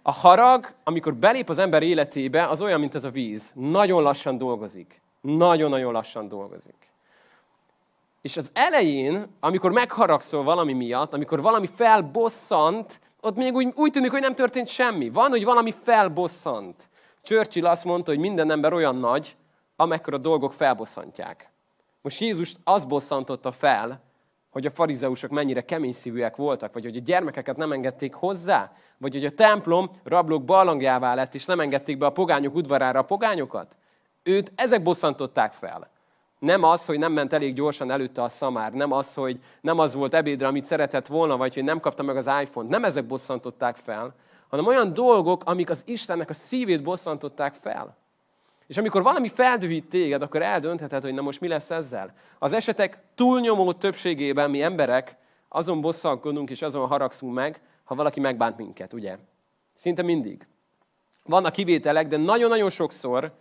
A 0.01 0.11
harag, 0.11 0.73
amikor 0.83 1.15
belép 1.15 1.49
az 1.49 1.59
ember 1.59 1.83
életébe, 1.83 2.47
az 2.47 2.61
olyan, 2.61 2.79
mint 2.79 2.95
ez 2.95 3.03
a 3.03 3.09
víz. 3.09 3.51
Nagyon 3.55 4.01
lassan 4.01 4.37
dolgozik. 4.37 5.01
Nagyon-nagyon 5.21 5.91
lassan 5.91 6.27
dolgozik. 6.27 6.91
És 8.21 8.37
az 8.37 8.49
elején, 8.53 9.27
amikor 9.39 9.71
megharagszol 9.71 10.43
valami 10.43 10.73
miatt, 10.73 11.13
amikor 11.13 11.41
valami 11.41 11.67
felbosszant, 11.67 12.99
ott 13.21 13.35
még 13.35 13.53
úgy, 13.53 13.73
úgy 13.75 13.91
tűnik, 13.91 14.11
hogy 14.11 14.21
nem 14.21 14.35
történt 14.35 14.67
semmi. 14.67 15.09
Van, 15.09 15.29
hogy 15.29 15.43
valami 15.43 15.71
felbosszant. 15.71 16.89
Churchill 17.21 17.65
azt 17.65 17.83
mondta, 17.83 18.11
hogy 18.11 18.19
minden 18.19 18.51
ember 18.51 18.73
olyan 18.73 18.95
nagy, 18.95 19.37
amekkor 19.75 20.13
a 20.13 20.17
dolgok 20.17 20.53
felbosszantják. 20.53 21.51
Most 22.01 22.19
Jézus 22.19 22.55
az 22.63 22.85
bosszantotta 22.85 23.51
fel, 23.51 24.01
hogy 24.49 24.65
a 24.65 24.69
farizeusok 24.69 25.29
mennyire 25.29 25.61
kemény 25.61 25.91
szívűek 25.91 26.35
voltak, 26.35 26.73
vagy 26.73 26.83
hogy 26.83 26.95
a 26.95 27.01
gyermekeket 27.01 27.57
nem 27.57 27.71
engedték 27.71 28.13
hozzá, 28.13 28.71
vagy 28.97 29.13
hogy 29.13 29.25
a 29.25 29.31
templom 29.31 29.89
rablók 30.03 30.43
barlangjává 30.43 31.15
lett, 31.15 31.35
és 31.35 31.45
nem 31.45 31.59
engedték 31.59 31.97
be 31.97 32.05
a 32.05 32.11
pogányok 32.11 32.55
udvarára 32.55 32.99
a 32.99 33.03
pogányokat. 33.03 33.77
Őt 34.23 34.51
ezek 34.55 34.83
bosszantották 34.83 35.53
fel. 35.53 35.89
Nem 36.39 36.63
az, 36.63 36.85
hogy 36.85 36.99
nem 36.99 37.11
ment 37.11 37.33
elég 37.33 37.53
gyorsan 37.53 37.91
előtte 37.91 38.21
a 38.21 38.29
szamár, 38.29 38.73
nem 38.73 38.91
az, 38.91 39.13
hogy 39.13 39.39
nem 39.61 39.79
az 39.79 39.93
volt 39.93 40.13
ebédre, 40.13 40.47
amit 40.47 40.65
szeretett 40.65 41.07
volna, 41.07 41.37
vagy 41.37 41.53
hogy 41.53 41.63
nem 41.63 41.79
kapta 41.79 42.03
meg 42.03 42.17
az 42.17 42.29
iPhone-t. 42.41 42.69
Nem 42.69 42.83
ezek 42.83 43.05
bosszantották 43.05 43.75
fel, 43.75 44.15
hanem 44.49 44.65
olyan 44.65 44.93
dolgok, 44.93 45.43
amik 45.45 45.69
az 45.69 45.81
Istennek 45.85 46.29
a 46.29 46.33
szívét 46.33 46.83
bosszantották 46.83 47.53
fel. 47.53 47.97
És 48.67 48.77
amikor 48.77 49.03
valami 49.03 49.29
feldühít 49.29 49.89
téged, 49.89 50.21
akkor 50.21 50.41
eldöntheted, 50.41 51.01
hogy 51.01 51.13
na 51.13 51.21
most 51.21 51.39
mi 51.39 51.47
lesz 51.47 51.71
ezzel. 51.71 52.13
Az 52.39 52.53
esetek 52.53 52.99
túlnyomó 53.15 53.73
többségében 53.73 54.49
mi 54.49 54.61
emberek 54.61 55.15
azon 55.47 55.81
bosszankodunk 55.81 56.49
és 56.49 56.61
azon 56.61 56.87
haragszunk 56.87 57.33
meg, 57.33 57.61
ha 57.83 57.95
valaki 57.95 58.19
megbánt 58.19 58.57
minket, 58.57 58.93
ugye? 58.93 59.17
Szinte 59.73 60.01
mindig. 60.01 60.47
Vannak 61.23 61.51
kivételek, 61.51 62.07
de 62.07 62.17
nagyon-nagyon 62.17 62.69
sokszor 62.69 63.31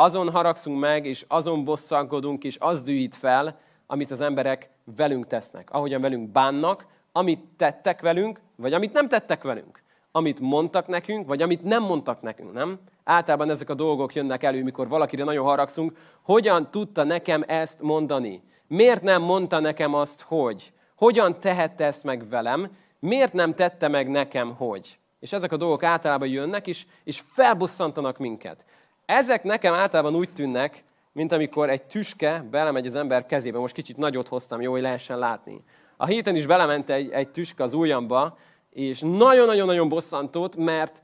azon 0.00 0.30
haragszunk 0.30 0.78
meg, 0.78 1.06
és 1.06 1.24
azon 1.28 1.64
bosszankodunk, 1.64 2.44
és 2.44 2.56
az 2.60 2.82
dühít 2.82 3.16
fel, 3.16 3.58
amit 3.86 4.10
az 4.10 4.20
emberek 4.20 4.70
velünk 4.96 5.26
tesznek. 5.26 5.70
Ahogyan 5.70 6.00
velünk 6.00 6.30
bánnak, 6.30 6.86
amit 7.12 7.44
tettek 7.56 8.00
velünk, 8.00 8.40
vagy 8.56 8.72
amit 8.72 8.92
nem 8.92 9.08
tettek 9.08 9.42
velünk. 9.42 9.82
Amit 10.12 10.40
mondtak 10.40 10.86
nekünk, 10.86 11.26
vagy 11.26 11.42
amit 11.42 11.62
nem 11.62 11.82
mondtak 11.82 12.22
nekünk, 12.22 12.52
nem? 12.52 12.78
Általában 13.04 13.50
ezek 13.50 13.70
a 13.70 13.74
dolgok 13.74 14.14
jönnek 14.14 14.42
elő, 14.42 14.62
mikor 14.62 14.88
valakire 14.88 15.24
nagyon 15.24 15.44
haragszunk. 15.44 15.96
Hogyan 16.22 16.70
tudta 16.70 17.04
nekem 17.04 17.44
ezt 17.46 17.82
mondani? 17.82 18.42
Miért 18.66 19.02
nem 19.02 19.22
mondta 19.22 19.58
nekem 19.58 19.94
azt, 19.94 20.20
hogy? 20.20 20.72
Hogyan 20.96 21.40
tehette 21.40 21.84
ezt 21.84 22.04
meg 22.04 22.28
velem? 22.28 22.68
Miért 22.98 23.32
nem 23.32 23.54
tette 23.54 23.88
meg 23.88 24.08
nekem, 24.08 24.54
hogy? 24.54 24.98
És 25.18 25.32
ezek 25.32 25.52
a 25.52 25.56
dolgok 25.56 25.82
általában 25.82 26.28
jönnek, 26.28 26.66
és, 26.66 26.86
és 27.04 27.22
felbosszantanak 27.32 28.18
minket. 28.18 28.64
Ezek 29.10 29.42
nekem 29.42 29.74
általában 29.74 30.14
úgy 30.14 30.32
tűnnek, 30.32 30.84
mint 31.12 31.32
amikor 31.32 31.70
egy 31.70 31.82
tüske 31.82 32.46
belemegy 32.50 32.86
az 32.86 32.94
ember 32.94 33.26
kezébe. 33.26 33.58
Most 33.58 33.74
kicsit 33.74 33.96
nagyot 33.96 34.28
hoztam, 34.28 34.60
jó, 34.60 34.70
hogy 34.70 34.80
lehessen 34.80 35.18
látni. 35.18 35.64
A 35.96 36.06
héten 36.06 36.36
is 36.36 36.46
belement 36.46 36.90
egy, 36.90 37.10
egy 37.10 37.28
tüske 37.28 37.62
az 37.62 37.72
ujjamba, 37.72 38.38
és 38.70 39.00
nagyon-nagyon-nagyon 39.00 39.88
bosszantott, 39.88 40.56
mert 40.56 41.02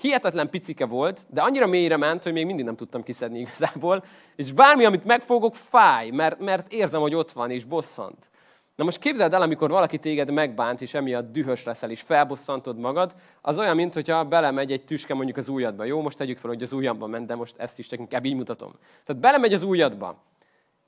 hihetetlen 0.00 0.50
picike 0.50 0.86
volt, 0.86 1.26
de 1.30 1.40
annyira 1.40 1.66
mélyre 1.66 1.96
ment, 1.96 2.22
hogy 2.22 2.32
még 2.32 2.46
mindig 2.46 2.64
nem 2.64 2.76
tudtam 2.76 3.02
kiszedni 3.02 3.38
igazából, 3.38 4.04
és 4.36 4.52
bármi, 4.52 4.84
amit 4.84 5.04
megfogok, 5.04 5.54
fáj, 5.54 6.10
mert, 6.10 6.40
mert 6.40 6.72
érzem, 6.72 7.00
hogy 7.00 7.14
ott 7.14 7.32
van, 7.32 7.50
és 7.50 7.64
bosszant. 7.64 8.30
Na 8.76 8.84
most 8.84 8.98
képzeld 8.98 9.34
el, 9.34 9.42
amikor 9.42 9.70
valaki 9.70 9.98
téged 9.98 10.30
megbánt, 10.30 10.80
és 10.80 10.94
emiatt 10.94 11.32
dühös 11.32 11.64
leszel, 11.64 11.90
és 11.90 12.00
felbosszantod 12.00 12.78
magad, 12.78 13.14
az 13.40 13.58
olyan, 13.58 13.76
mint 13.76 13.94
hogyha 13.94 14.24
belemegy 14.24 14.72
egy 14.72 14.84
tüske 14.84 15.14
mondjuk 15.14 15.36
az 15.36 15.48
ujjadba. 15.48 15.84
Jó, 15.84 16.00
most 16.00 16.16
tegyük 16.16 16.38
fel, 16.38 16.50
hogy 16.50 16.62
az 16.62 16.72
ujjamba 16.72 17.06
ment, 17.06 17.26
de 17.26 17.34
most 17.34 17.54
ezt 17.58 17.78
is 17.78 17.92
inkább 17.92 18.24
így 18.24 18.34
mutatom. 18.34 18.72
Tehát 19.04 19.22
belemegy 19.22 19.52
az 19.52 19.62
ujjadba. 19.62 20.22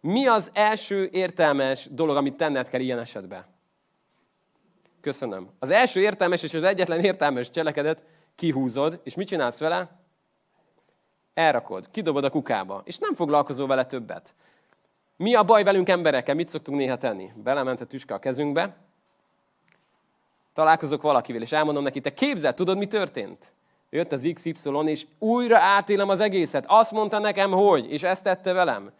Mi 0.01 0.27
az 0.27 0.51
első 0.53 1.09
értelmes 1.13 1.89
dolog, 1.91 2.17
amit 2.17 2.37
tenned 2.37 2.69
kell 2.69 2.81
ilyen 2.81 2.99
esetben? 2.99 3.45
Köszönöm. 5.01 5.49
Az 5.59 5.71
első 5.71 6.01
értelmes 6.01 6.43
és 6.43 6.55
az 6.55 6.63
egyetlen 6.63 7.05
értelmes 7.05 7.51
cselekedet 7.51 8.03
kihúzod, 8.35 9.01
és 9.05 9.15
mit 9.15 9.29
csinálsz 9.29 9.59
vele? 9.59 9.91
Elrakod, 11.35 11.91
kidobod 11.91 12.25
a 12.25 12.31
kukába, 12.31 12.83
és 12.85 12.99
nem 12.99 13.15
foglalkozol 13.15 13.67
vele 13.67 13.87
többet. 13.87 14.35
Mi 15.19 15.35
a 15.35 15.43
baj 15.43 15.63
velünk 15.63 15.89
emberekkel? 15.89 16.35
Mit 16.35 16.49
szoktunk 16.49 16.79
néha 16.79 16.97
tenni? 16.97 17.31
Belement 17.35 17.81
a 17.81 17.85
tüske 17.85 18.15
a 18.15 18.19
kezünkbe, 18.19 18.77
találkozok 20.53 21.03
valakivel, 21.03 21.43
és 21.43 21.53
elmondom 21.53 21.83
neki, 21.83 22.01
te 22.01 22.15
képzeld, 22.15 22.55
tudod, 22.55 22.79
mi 22.79 22.87
történt? 22.87 23.53
Jött 23.91 24.13
az 24.13 24.31
XY, 24.35 24.55
és 24.85 25.07
újra 25.19 25.59
átélem 25.59 26.09
az 26.09 26.21
egészet. 26.21 26.65
Azt 26.69 26.93
mondta 26.93 27.19
nekem, 27.19 27.51
hogy, 27.51 27.93
és 27.93 28.03
ezt 28.03 28.23
tette 28.23 28.53
velem. 28.53 28.91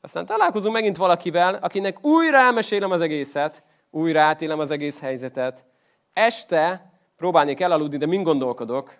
Aztán 0.00 0.26
találkozunk 0.26 0.74
megint 0.74 0.96
valakivel, 0.96 1.54
akinek 1.54 2.04
újra 2.04 2.38
elmesélem 2.38 2.90
az 2.90 3.00
egészet, 3.00 3.62
újra 3.90 4.20
átélem 4.20 4.58
az 4.58 4.70
egész 4.70 5.00
helyzetet. 5.00 5.64
Este 6.12 6.92
próbálnék 7.16 7.60
elaludni, 7.60 7.96
de 7.96 8.06
mind 8.06 8.24
gondolkodok? 8.24 8.96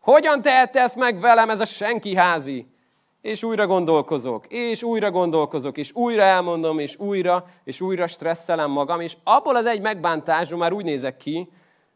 Hogyan 0.00 0.42
tehette 0.42 0.80
ezt 0.80 0.96
meg 0.96 1.20
velem 1.20 1.50
ez 1.50 1.60
a 1.60 1.64
senki 1.64 2.16
házi? 2.16 2.77
És 3.20 3.42
újra 3.42 3.66
gondolkozok, 3.66 4.46
és 4.48 4.82
újra 4.82 5.10
gondolkozok, 5.10 5.78
és 5.78 5.90
újra 5.94 6.22
elmondom, 6.22 6.78
és 6.78 6.98
újra, 6.98 7.44
és 7.64 7.80
újra 7.80 8.06
stresszelem 8.06 8.70
magam, 8.70 9.00
és 9.00 9.16
abból 9.24 9.56
az 9.56 9.66
egy 9.66 9.80
megbántásról 9.80 10.58
már 10.58 10.72
úgy 10.72 10.84
nézek 10.84 11.16
ki, 11.16 11.48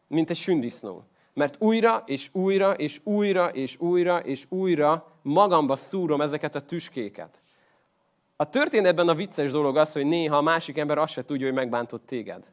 mint 0.07 0.29
egy 0.29 0.37
sündisznó. 0.37 1.03
Mert 1.33 1.55
újra, 1.59 2.03
és 2.05 2.29
újra, 2.31 2.73
és 2.73 2.99
újra, 3.03 3.49
és 3.49 3.79
újra, 3.79 4.19
és 4.19 4.45
újra 4.49 5.07
magamba 5.21 5.75
szúrom 5.75 6.21
ezeket 6.21 6.55
a 6.55 6.61
tüskéket. 6.61 7.41
A 8.35 8.49
történetben 8.49 9.07
a 9.07 9.15
vicces 9.15 9.51
dolog 9.51 9.77
az, 9.77 9.93
hogy 9.93 10.05
néha 10.05 10.37
a 10.37 10.41
másik 10.41 10.77
ember 10.77 10.97
azt 10.97 11.13
se 11.13 11.25
tudja, 11.25 11.45
hogy 11.45 11.55
megbántott 11.55 12.05
téged. 12.05 12.43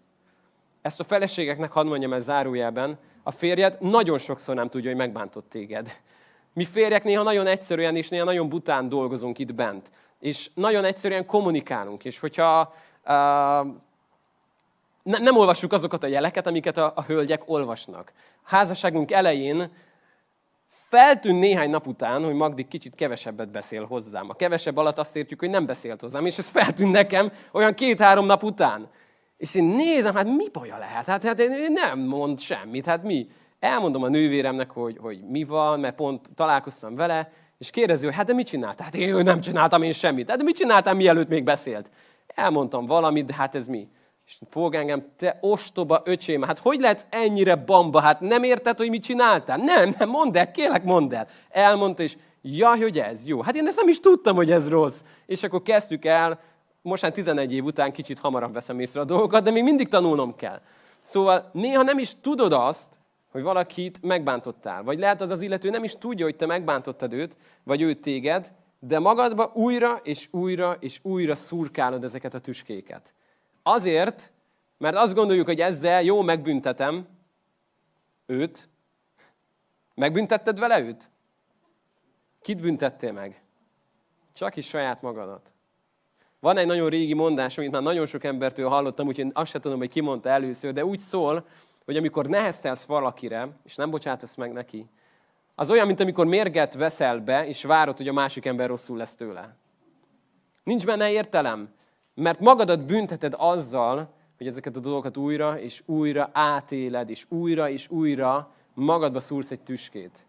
Ezt 0.83 1.01
a 1.01 1.05
feleségeknek 1.05 1.73
hadd 1.73 1.87
mondjam 1.87 2.13
el 2.13 2.21
zárójelben, 2.21 2.99
a 3.23 3.31
férjed 3.31 3.77
nagyon 3.81 4.19
sokszor 4.19 4.55
nem 4.55 4.69
tudja, 4.69 4.89
hogy 4.89 4.99
megbántott 4.99 5.49
téged. 5.49 6.01
Mi 6.53 6.65
férjek 6.65 7.05
néha 7.05 7.23
nagyon 7.23 7.47
egyszerűen 7.47 7.97
és 7.97 8.09
néha 8.09 8.25
nagyon 8.25 8.49
bután 8.49 8.89
dolgozunk 8.89 9.39
itt 9.39 9.55
bent. 9.55 9.91
És 10.19 10.51
nagyon 10.55 10.85
egyszerűen 10.85 11.27
kommunikálunk. 11.27 12.05
És 12.05 12.19
hogyha 12.19 12.75
uh, 13.05 13.67
ne, 15.03 15.19
nem 15.19 15.37
olvassuk 15.37 15.73
azokat 15.73 16.05
a 16.05 16.07
jeleket, 16.07 16.47
amiket 16.47 16.77
a, 16.77 16.93
a 16.95 17.03
hölgyek 17.03 17.43
olvasnak. 17.47 18.13
Házasságunk 18.43 19.11
elején 19.11 19.71
feltűn 20.69 21.35
néhány 21.35 21.71
nap 21.71 21.87
után, 21.87 22.25
hogy 22.25 22.35
Magdi 22.35 22.69
kicsit 22.69 22.95
kevesebbet 22.95 23.51
beszél 23.51 23.85
hozzám. 23.85 24.31
A 24.31 24.35
kevesebb 24.35 24.77
alatt 24.77 24.99
azt 24.99 25.17
értjük, 25.17 25.41
hogy 25.41 25.51
nem 25.51 25.67
beszélt 25.67 26.01
hozzám, 26.01 26.27
és 26.27 26.39
ez 26.39 26.49
feltűnt 26.49 26.93
nekem 26.93 27.33
olyan 27.53 27.75
két-három 27.75 28.27
nap 28.27 28.43
után. 28.43 28.89
És 29.37 29.55
én 29.55 29.65
nézem, 29.65 30.15
hát 30.15 30.27
mi 30.27 30.49
baja 30.53 30.79
lehet? 30.79 31.07
Hát, 31.07 31.25
hát 31.25 31.39
én 31.39 31.73
nem 31.73 31.99
mond 31.99 32.41
semmit, 32.41 32.85
hát 32.85 33.03
mi? 33.03 33.29
Elmondom 33.61 34.03
a 34.03 34.09
nővéremnek, 34.09 34.71
hogy, 34.71 34.97
hogy 35.01 35.21
mi 35.29 35.45
van, 35.45 35.81
mert 35.81 35.95
pont 35.95 36.29
találkoztam 36.35 36.95
vele, 36.95 37.33
és 37.59 37.71
kérdezi, 37.71 38.05
hogy 38.05 38.15
hát 38.15 38.27
de 38.27 38.33
mit 38.33 38.47
csinált? 38.47 38.81
Hát 38.81 38.95
én 38.95 39.15
nem 39.15 39.41
csináltam 39.41 39.83
én 39.83 39.93
semmit. 39.93 40.29
Hát 40.29 40.39
de 40.39 40.45
mit 40.45 40.57
csináltam, 40.57 40.97
mielőtt 40.97 41.29
még 41.29 41.45
beszélt? 41.45 41.91
Elmondtam 42.27 42.87
valamit, 42.87 43.25
de 43.25 43.35
hát 43.35 43.55
ez 43.55 43.67
mi? 43.67 43.89
És 44.27 44.39
fog 44.51 44.75
engem, 44.75 45.07
te 45.17 45.39
ostoba 45.41 46.03
öcsém, 46.05 46.43
hát 46.43 46.59
hogy 46.59 46.81
lehet 46.81 47.07
ennyire 47.11 47.57
bamba? 47.57 48.01
Hát 48.01 48.21
nem 48.21 48.43
érted, 48.43 48.79
hogy 48.79 48.89
mit 48.89 49.03
csináltál? 49.03 49.57
Nem, 49.57 49.95
nem, 49.99 50.09
mondd 50.09 50.37
el, 50.37 50.51
kérlek, 50.51 50.85
mondd 50.85 51.15
el. 51.15 51.27
Elmondta, 51.49 52.03
és 52.03 52.17
ja, 52.43 52.77
hogy 52.77 52.99
ez 52.99 53.27
jó. 53.27 53.43
Hát 53.43 53.55
én 53.55 53.67
ezt 53.67 53.77
nem 53.77 53.89
is 53.89 54.01
tudtam, 54.01 54.37
hogy 54.37 54.51
ez 54.51 54.69
rossz. 54.69 55.03
És 55.27 55.43
akkor 55.43 55.63
kezdtük 55.63 56.05
el, 56.05 56.41
most 56.83 57.03
már 57.03 57.13
11 57.13 57.53
év 57.53 57.65
után 57.65 57.93
kicsit 57.93 58.19
hamarabb 58.19 58.53
veszem 58.53 58.81
észre 58.81 59.01
a 59.01 59.05
dolgokat, 59.05 59.45
de 59.45 59.51
még 59.51 59.63
mindig 59.63 59.89
tanulnom 59.89 60.37
kell. 60.37 60.61
Szóval 61.01 61.51
néha 61.53 61.83
nem 61.83 61.99
is 61.99 62.21
tudod 62.21 62.53
azt, 62.53 63.00
hogy 63.31 63.43
valakit 63.43 64.03
megbántottál. 64.03 64.83
Vagy 64.83 64.99
lehet 64.99 65.21
az 65.21 65.31
az 65.31 65.41
illető 65.41 65.71
nem 65.71 65.85
is 65.85 65.93
tudja, 65.99 66.25
hogy 66.25 66.37
te 66.37 66.47
megbántottad 66.47 67.13
őt, 67.13 67.37
vagy 67.63 67.83
őt 67.83 68.01
téged, 68.01 68.55
de 68.79 68.99
magadba 68.99 69.51
újra 69.55 70.01
és 70.03 70.29
újra 70.31 70.77
és 70.81 70.99
újra 71.03 71.35
szurkálod 71.35 72.05
ezeket 72.05 72.35
a 72.35 72.39
tüskéket. 72.39 73.15
Azért, 73.63 74.33
mert 74.79 74.97
azt 74.97 75.15
gondoljuk, 75.15 75.47
hogy 75.47 75.61
ezzel 75.61 76.03
jó 76.03 76.23
megbüntetem 76.23 77.07
őt. 78.27 78.69
Megbüntetted 79.95 80.59
vele 80.59 80.81
őt? 80.81 81.11
Kit 82.43 82.61
büntettél 82.61 83.13
meg? 83.13 83.43
Csak 84.33 84.57
is 84.57 84.67
saját 84.67 85.03
magadat. 85.03 85.53
Van 86.41 86.57
egy 86.57 86.67
nagyon 86.67 86.89
régi 86.89 87.15
mondás, 87.15 87.59
amit 87.59 87.71
már 87.71 87.83
nagyon 87.83 88.07
sok 88.07 88.25
embertől 88.25 88.69
hallottam, 88.69 89.07
úgyhogy 89.07 89.31
azt 89.33 89.51
sem 89.51 89.61
tudom, 89.61 89.79
hogy 89.79 89.91
ki 89.91 90.01
mondta 90.01 90.29
először, 90.29 90.73
de 90.73 90.85
úgy 90.85 90.99
szól, 90.99 91.47
hogy 91.91 91.99
amikor 91.99 92.27
neheztelsz 92.27 92.85
valakire, 92.85 93.49
és 93.65 93.75
nem 93.75 93.91
bocsátasz 93.91 94.35
meg 94.35 94.53
neki, 94.53 94.87
az 95.55 95.71
olyan, 95.71 95.87
mint 95.87 96.01
amikor 96.01 96.27
mérget 96.27 96.75
veszel 96.75 97.19
be, 97.19 97.47
és 97.47 97.63
várod, 97.63 97.97
hogy 97.97 98.09
a 98.09 98.13
másik 98.13 98.47
ember 98.47 98.69
rosszul 98.69 98.97
lesz 98.97 99.17
tőle. 99.17 99.57
Nincs 100.65 100.87
benne 100.87 101.11
értelem, 101.11 101.75
mert 102.15 102.41
magadat 102.41 102.87
bünteted 102.87 103.35
azzal, 103.37 104.15
hogy 104.39 104.47
ezeket 104.47 104.77
a 104.77 104.81
dolgokat 104.81 105.17
újra 105.17 105.61
és 105.61 105.83
újra 105.87 106.31
átéled, 106.33 107.11
és 107.11 107.27
újra 107.29 107.69
és 107.71 107.89
újra 107.89 108.55
magadba 108.75 109.21
szúrsz 109.21 109.51
egy 109.51 109.61
tüskét. 109.61 110.27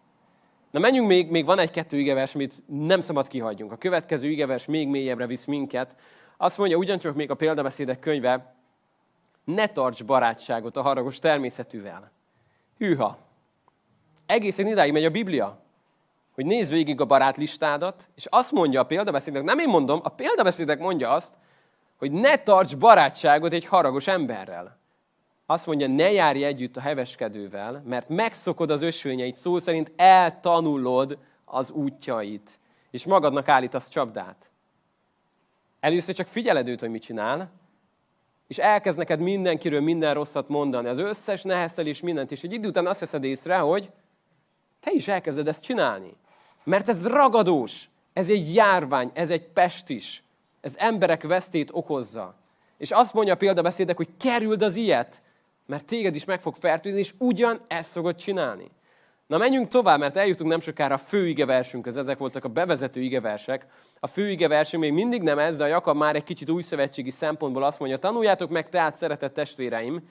Na 0.70 0.78
menjünk 0.78 1.08
még, 1.08 1.30
még 1.30 1.44
van 1.44 1.58
egy-kettő 1.58 1.98
igevers, 1.98 2.34
amit 2.34 2.62
nem 2.66 3.00
szabad 3.00 3.28
kihagyjunk. 3.28 3.72
A 3.72 3.76
következő 3.76 4.28
igevers 4.28 4.66
még 4.66 4.88
mélyebbre 4.88 5.26
visz 5.26 5.44
minket. 5.44 5.96
Azt 6.36 6.58
mondja, 6.58 6.76
ugyancsak 6.76 7.14
még 7.14 7.30
a 7.30 7.34
példabeszédek 7.34 7.98
könyve, 7.98 8.54
ne 9.44 9.66
tarts 9.66 10.04
barátságot 10.04 10.76
a 10.76 10.82
haragos 10.82 11.18
természetűvel. 11.18 12.10
Hűha! 12.78 13.18
Egészen 14.26 14.66
idáig 14.66 14.92
megy 14.92 15.04
a 15.04 15.10
Biblia, 15.10 15.60
hogy 16.34 16.46
nézd 16.46 16.72
végig 16.72 17.00
a 17.00 17.04
barátlistádat, 17.04 18.08
és 18.14 18.26
azt 18.30 18.52
mondja 18.52 18.80
a 18.80 18.86
példabeszédek, 18.86 19.42
nem 19.42 19.58
én 19.58 19.68
mondom, 19.68 20.00
a 20.02 20.08
példabeszédek 20.08 20.78
mondja 20.78 21.10
azt, 21.10 21.34
hogy 21.98 22.12
ne 22.12 22.36
tarts 22.36 22.76
barátságot 22.76 23.52
egy 23.52 23.64
haragos 23.64 24.06
emberrel. 24.06 24.80
Azt 25.46 25.66
mondja, 25.66 25.88
ne 25.88 26.12
járj 26.12 26.44
együtt 26.44 26.76
a 26.76 26.80
heveskedővel, 26.80 27.82
mert 27.86 28.08
megszokod 28.08 28.70
az 28.70 28.82
ösvényeit, 28.82 29.36
szó 29.36 29.58
szerint 29.58 29.92
eltanulod 29.96 31.18
az 31.44 31.70
útjait, 31.70 32.60
és 32.90 33.06
magadnak 33.06 33.48
állítasz 33.48 33.88
csapdát. 33.88 34.50
Először 35.80 36.14
csak 36.14 36.26
figyeled 36.26 36.68
őt, 36.68 36.80
hogy 36.80 36.90
mit 36.90 37.02
csinál, 37.02 37.50
és 38.46 38.58
elkezd 38.58 38.98
neked 38.98 39.20
mindenkiről 39.20 39.80
minden 39.80 40.14
rosszat 40.14 40.48
mondani, 40.48 40.88
az 40.88 40.98
összes 40.98 41.42
neheztelés 41.42 42.00
mindent, 42.00 42.30
és 42.30 42.42
egy 42.42 42.52
idő 42.52 42.68
után 42.68 42.86
azt 42.86 43.00
veszed 43.00 43.24
észre, 43.24 43.58
hogy 43.58 43.90
te 44.80 44.90
is 44.92 45.08
elkezded 45.08 45.48
ezt 45.48 45.62
csinálni. 45.62 46.16
Mert 46.64 46.88
ez 46.88 47.06
ragadós, 47.06 47.90
ez 48.12 48.28
egy 48.28 48.54
járvány, 48.54 49.10
ez 49.14 49.30
egy 49.30 49.48
pestis, 49.48 50.22
ez 50.60 50.74
emberek 50.78 51.22
vesztét 51.22 51.70
okozza. 51.72 52.34
És 52.78 52.90
azt 52.90 53.14
mondja 53.14 53.32
a 53.34 53.36
példabeszédek, 53.36 53.96
hogy 53.96 54.08
kerüld 54.18 54.62
az 54.62 54.76
ilyet, 54.76 55.22
mert 55.66 55.84
téged 55.84 56.14
is 56.14 56.24
meg 56.24 56.40
fog 56.40 56.54
fertőzni, 56.54 56.98
és 56.98 57.14
ugyan 57.18 57.60
ezt 57.68 57.90
szokott 57.90 58.16
csinálni. 58.16 58.70
Na 59.26 59.38
menjünk 59.38 59.68
tovább, 59.68 59.98
mert 59.98 60.16
eljutunk 60.16 60.50
nem 60.50 60.60
sokára 60.60 60.94
a 60.94 60.98
fő 60.98 61.28
igeversünkhöz, 61.28 61.96
ezek 61.96 62.18
voltak 62.18 62.44
a 62.44 62.48
bevezető 62.48 63.00
igeversek. 63.00 63.66
A 64.00 64.06
fő 64.06 64.30
igeversünk 64.30 64.82
még 64.82 64.92
mindig 64.92 65.22
nem 65.22 65.38
ez, 65.38 65.56
de 65.56 65.64
a 65.64 65.66
Jakab 65.66 65.96
már 65.96 66.16
egy 66.16 66.24
kicsit 66.24 66.50
új 66.50 66.62
szövetségi 66.62 67.10
szempontból 67.10 67.62
azt 67.62 67.78
mondja, 67.78 67.96
tanuljátok 67.96 68.50
meg 68.50 68.68
tehát, 68.68 68.94
szeretett 68.94 69.34
testvéreim, 69.34 70.08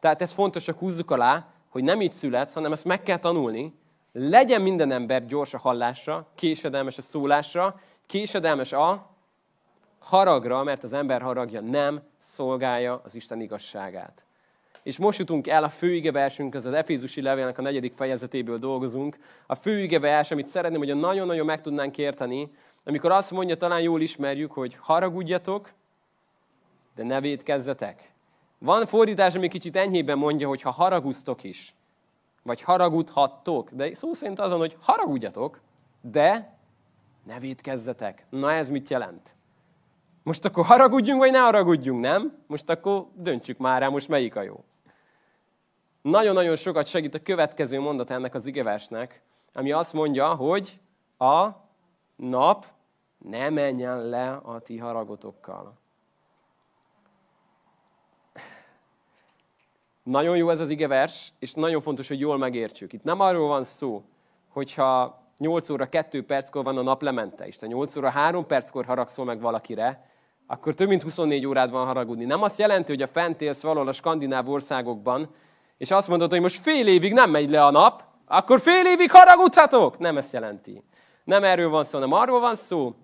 tehát 0.00 0.22
ez 0.22 0.32
fontos, 0.32 0.62
csak 0.62 0.78
húzzuk 0.78 1.10
alá, 1.10 1.46
hogy 1.68 1.82
nem 1.82 2.00
így 2.00 2.12
születsz, 2.12 2.54
hanem 2.54 2.72
ezt 2.72 2.84
meg 2.84 3.02
kell 3.02 3.18
tanulni. 3.18 3.74
Legyen 4.12 4.62
minden 4.62 4.92
ember 4.92 5.26
gyors 5.26 5.54
a 5.54 5.58
hallásra, 5.58 6.26
késedelmes 6.34 6.98
a 6.98 7.02
szólásra, 7.02 7.80
késedelmes 8.06 8.72
a 8.72 9.10
haragra, 9.98 10.62
mert 10.62 10.82
az 10.82 10.92
ember 10.92 11.22
haragja 11.22 11.60
nem 11.60 12.02
szolgálja 12.18 13.00
az 13.04 13.14
Isten 13.14 13.40
igazságát. 13.40 14.24
És 14.82 14.98
most 14.98 15.18
jutunk 15.18 15.46
el 15.46 15.64
a 15.64 15.68
főigeversünk, 15.68 16.54
az 16.54 16.66
Efézusi 16.66 17.22
levélnek 17.22 17.58
a 17.58 17.62
negyedik 17.62 17.94
fejezetéből 17.94 18.58
dolgozunk. 18.58 19.18
A 19.46 19.54
főigevers, 19.54 20.30
amit 20.30 20.46
szeretném, 20.46 20.78
hogy 20.78 20.96
nagyon-nagyon 20.96 21.46
meg 21.46 21.60
tudnánk 21.60 21.98
érteni, 21.98 22.50
amikor 22.84 23.10
azt 23.10 23.30
mondja, 23.30 23.56
talán 23.56 23.80
jól 23.80 24.00
ismerjük, 24.00 24.52
hogy 24.52 24.76
haragudjatok, 24.80 25.72
de 26.94 27.02
ne 27.02 27.20
védkezzetek. 27.20 28.12
Van 28.58 28.86
fordítás, 28.86 29.34
ami 29.34 29.48
kicsit 29.48 29.76
enyhében 29.76 30.18
mondja, 30.18 30.48
hogy 30.48 30.62
ha 30.62 30.70
haraguztok 30.70 31.44
is, 31.44 31.74
vagy 32.42 32.62
haragudhattok, 32.62 33.70
de 33.70 33.94
szó 33.94 34.12
szerint 34.12 34.40
azon, 34.40 34.58
hogy 34.58 34.76
haragudjatok, 34.80 35.60
de 36.00 36.58
ne 37.26 37.38
védkezzetek. 37.38 38.26
Na 38.30 38.52
ez 38.52 38.70
mit 38.70 38.88
jelent? 38.88 39.34
Most 40.22 40.44
akkor 40.44 40.64
haragudjunk, 40.64 41.20
vagy 41.20 41.30
ne 41.30 41.38
haragudjunk, 41.38 42.00
nem? 42.00 42.38
Most 42.46 42.70
akkor 42.70 43.06
döntsük 43.14 43.58
már 43.58 43.80
rá, 43.80 43.88
most 43.88 44.08
melyik 44.08 44.36
a 44.36 44.42
jó. 44.42 44.64
Nagyon-nagyon 46.02 46.56
sokat 46.56 46.86
segít 46.86 47.14
a 47.14 47.22
következő 47.22 47.80
mondat 47.80 48.10
ennek 48.10 48.34
az 48.34 48.46
igeversnek, 48.46 49.22
ami 49.52 49.72
azt 49.72 49.92
mondja, 49.92 50.34
hogy 50.34 50.80
a 51.18 51.48
nap 52.16 52.66
ne 53.18 53.50
menjen 53.50 54.08
le 54.08 54.30
a 54.30 54.60
ti 54.60 54.78
haragotokkal. 54.78 55.80
Nagyon 60.02 60.36
jó 60.36 60.50
ez 60.50 60.60
az 60.60 60.68
igevers, 60.68 61.32
és 61.38 61.52
nagyon 61.52 61.80
fontos, 61.80 62.08
hogy 62.08 62.20
jól 62.20 62.38
megértsük. 62.38 62.92
Itt 62.92 63.02
nem 63.02 63.20
arról 63.20 63.48
van 63.48 63.64
szó, 63.64 64.02
hogyha 64.48 65.22
8 65.38 65.70
óra 65.70 65.88
2 65.88 66.24
perckor 66.24 66.64
van 66.64 66.78
a 66.78 66.82
nap 66.82 67.02
lemente, 67.02 67.46
és 67.46 67.56
te 67.56 67.66
8 67.66 67.96
óra 67.96 68.10
3 68.10 68.46
perckor 68.46 68.84
haragszol 68.84 69.24
meg 69.24 69.40
valakire, 69.40 70.10
akkor 70.46 70.74
több 70.74 70.88
mint 70.88 71.02
24 71.02 71.46
órád 71.46 71.70
van 71.70 71.86
haragudni. 71.86 72.24
Nem 72.24 72.42
azt 72.42 72.58
jelenti, 72.58 72.92
hogy 72.92 73.02
a 73.02 73.06
fent 73.06 73.40
élsz 73.40 73.62
valahol 73.62 73.88
a 73.88 73.92
skandináv 73.92 74.48
országokban, 74.48 75.28
és 75.76 75.90
azt 75.90 76.08
mondod, 76.08 76.30
hogy 76.30 76.40
most 76.40 76.60
fél 76.60 76.86
évig 76.86 77.12
nem 77.12 77.30
megy 77.30 77.50
le 77.50 77.64
a 77.64 77.70
nap, 77.70 78.04
akkor 78.26 78.60
fél 78.60 78.86
évig 78.86 79.10
haragudhatok? 79.10 79.98
Nem 79.98 80.16
ezt 80.16 80.32
jelenti. 80.32 80.82
Nem 81.24 81.44
erről 81.44 81.68
van 81.68 81.84
szó, 81.84 81.98
hanem 81.98 82.12
arról 82.12 82.40
van 82.40 82.54
szó, 82.54 82.94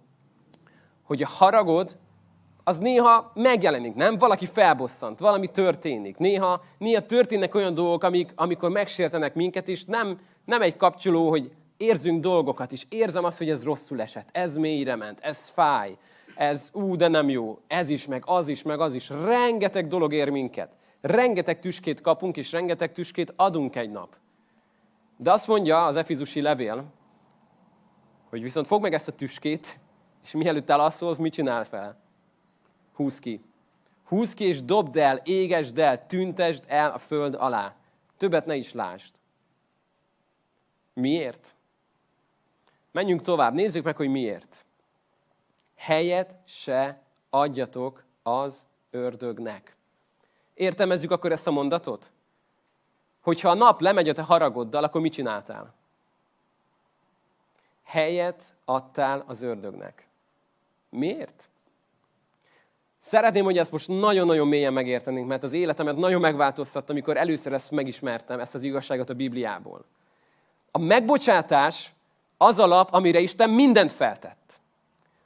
hogy 1.03 1.23
a 1.23 1.29
haragod 1.29 1.97
az 2.65 2.79
néha 2.79 3.33
megjelenik, 3.35 3.95
nem? 3.95 4.19
Valaki 4.19 4.47
felbosszant, 4.47 5.19
valami 5.19 5.47
történik. 5.47 6.17
Néha, 6.17 6.63
néha 6.79 7.07
történnek 7.07 7.55
olyan 7.55 7.75
dolgok, 7.75 8.03
amik, 8.03 8.33
amikor 8.35 8.71
megsértenek 8.71 9.35
minket, 9.35 9.69
és 9.69 9.85
nem, 9.85 10.19
nem 10.45 10.63
egy 10.63 10.77
kapcsoló, 10.77 11.29
hogy 11.29 11.51
érzünk 11.77 12.21
dolgokat, 12.21 12.73
és 12.73 12.85
érzem 12.89 13.25
azt, 13.25 13.39
hogy 13.39 13.51
ez 13.51 13.65
rosszul 13.65 14.01
esett, 14.01 14.29
ez 14.33 14.57
mélyre 14.57 14.97
ment, 14.97 15.21
ez 15.21 15.49
fáj, 15.49 15.97
ez 16.35 16.69
ú, 16.73 16.97
de 16.97 17.09
nem 17.09 17.29
jó, 17.29 17.59
ez 17.67 17.89
is, 17.89 18.07
meg 18.07 18.23
az 18.27 18.49
is, 18.49 18.63
meg 18.63 18.81
az 18.81 18.95
is. 18.95 19.09
Rengeteg 19.09 19.87
dolog 19.87 20.13
ér 20.13 20.29
minket. 20.29 20.71
Rengeteg 21.01 21.61
tüskét 21.61 22.01
kapunk, 22.01 22.37
és 22.37 22.53
rengeteg 22.53 22.93
tüskét 22.93 23.33
adunk 23.37 23.77
egy 23.77 23.91
nap. 23.91 24.17
De 25.17 25.33
azt 25.33 25.47
mondja 25.47 25.87
az 25.87 25.97
Efizusi 25.97 26.41
levél, 26.41 26.85
hogy 28.29 28.43
viszont 28.43 28.67
fog 28.67 28.83
meg 28.83 28.93
ezt 28.93 29.09
a 29.09 29.13
tüskét, 29.13 29.79
és 30.25 30.33
mielőtt 30.33 30.71
elaszolsz, 30.71 31.19
mit 31.19 31.33
csinál 31.33 31.65
fel? 31.65 32.01
Húz 32.95 33.19
ki. 33.19 33.41
Húz 34.05 34.35
ki, 34.35 34.45
és 34.45 34.63
dobd 34.63 34.97
el, 34.97 35.17
égesd 35.17 35.79
el, 35.79 36.07
tüntesd 36.07 36.65
el 36.67 36.91
a 36.91 36.99
föld 36.99 37.35
alá. 37.35 37.75
Többet 38.17 38.47
ne 38.47 38.57
is 38.57 38.73
lásd. 38.73 39.15
Miért? 40.93 41.55
Menjünk 42.93 43.23
tovább, 43.23 43.55
nézzük 43.55 43.85
meg, 43.85 43.97
hogy 43.97 44.09
miért. 44.09 44.65
Helyet 45.75 46.37
se 46.45 47.03
adjatok 47.31 48.05
az 48.23 48.67
ördögnek. 48.91 49.78
Értelmezzük 50.59 51.11
akkor 51.11 51.33
ezt 51.33 51.47
a 51.47 51.51
mondatot? 51.51 52.11
Hogyha 53.21 53.49
a 53.49 53.55
nap 53.55 53.81
lemegy 53.81 54.09
a 54.09 54.13
te 54.13 54.23
haragoddal, 54.23 54.85
akkor 54.85 55.01
mit 55.01 55.13
csináltál? 55.13 55.75
Helyet 57.85 58.55
adtál 58.65 59.25
az 59.27 59.43
ördögnek. 59.43 60.07
Miért? 60.91 61.49
Szeretném, 62.99 63.45
hogy 63.45 63.59
ezt 63.59 63.71
most 63.71 63.89
nagyon-nagyon 63.89 64.49
mélyen 64.49 64.73
megértenénk, 64.73 65.29
mert 65.29 65.43
az 65.43 65.53
életemet 65.53 65.97
nagyon 65.97 66.21
megváltoztatta, 66.21 66.93
amikor 66.93 67.17
először 67.17 67.53
ezt 67.53 67.71
megismertem, 67.71 68.41
ezt 68.41 68.55
az 68.55 68.63
igazságot 68.63 69.11
a 69.11 69.15
Bibliából. 69.15 69.85
A 70.71 70.79
megbocsátás 70.79 71.93
az 72.37 72.59
a 72.59 72.67
lap, 72.67 72.93
amire 72.93 73.21
Isten 73.21 73.51
mindent 73.51 73.93
feltett. 73.93 74.61